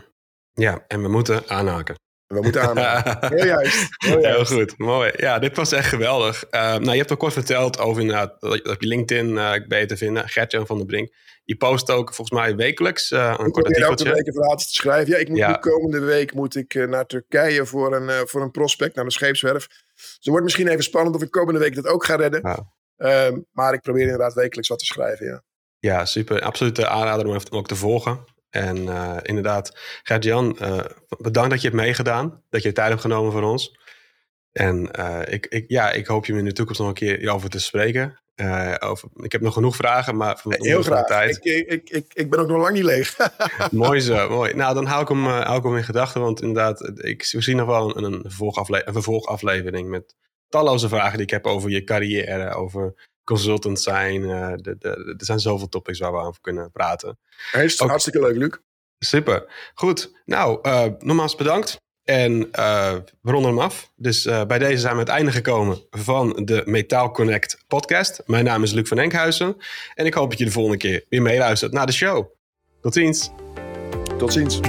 [0.54, 1.96] Ja, en we moeten aanhaken.
[2.28, 3.28] We moeten aanhaken.
[3.38, 3.88] heel juist.
[3.98, 4.50] Heel, juist.
[4.50, 5.12] heel, goed, mooi.
[5.16, 6.46] Ja, dit was echt geweldig.
[6.52, 10.30] Uh, nou, je hebt ook kort verteld over inderdaad, dat je LinkedIn uh, beter vinden.
[10.30, 11.14] Gertjan van der Brink.
[11.44, 14.10] Je post ook volgens mij wekelijks uh, een ik kort artikeltje.
[14.10, 15.14] Ik een verhaaltje te schrijven.
[15.14, 15.54] Ja, ik moet ja.
[15.54, 19.68] komende week moet ik naar Turkije voor een, voor een prospect, naar de scheepswerf.
[19.68, 22.42] Dus het wordt misschien even spannend of ik komende week dat ook ga redden.
[22.44, 22.74] Ja.
[22.98, 25.44] Ehm, maar ik probeer inderdaad wekelijks wat te schrijven, ja.
[25.84, 26.42] Ja, super.
[26.42, 28.26] Absolute aanrader om hem ook te volgen.
[28.50, 30.80] En uh, inderdaad, Gert-Jan, uh,
[31.18, 32.42] bedankt dat je hebt meegedaan.
[32.50, 33.80] Dat je tijd hebt genomen voor ons.
[34.52, 37.50] En uh, ik, ik, ja, ik hoop je in de toekomst nog een keer over
[37.50, 38.20] te spreken.
[38.80, 41.06] over, ik heb nog genoeg vragen, maar van Heel graag.
[41.06, 41.46] Tijd.
[41.46, 43.18] Ik, ik, ik, ik ben ook nog lang niet leeg.
[43.72, 44.54] mooi zo, mooi.
[44.54, 46.22] Nou, dan hou ik hem, hou ik hem in gedachten.
[46.22, 50.16] Want inderdaad, ik zie nog wel een, een, vervolgafle een vervolgaflevering met
[50.50, 54.22] talloze vragen die ik heb over je carrière, over consultant zijn.
[54.22, 54.78] De,
[55.18, 57.20] er zijn zoveel topics waar we over kunnen praten.
[57.78, 58.52] Hartstikke leuk, Luc.
[59.00, 59.46] Super.
[59.74, 60.22] Goed.
[60.26, 61.82] Nou, uh, nogmaals bedankt.
[62.04, 63.92] En uh, we ronden hem af.
[63.96, 68.22] Dus bij deze zijn we het einde gekomen van de Metaal Connect podcast.
[68.26, 69.58] Mijn naam is Luc van Enkhuizen.
[69.96, 72.26] En ik hoop dat je de volgende keer weer meeluistert naar de show.
[72.82, 73.32] Tot ziens.
[74.18, 74.60] Tot ziens.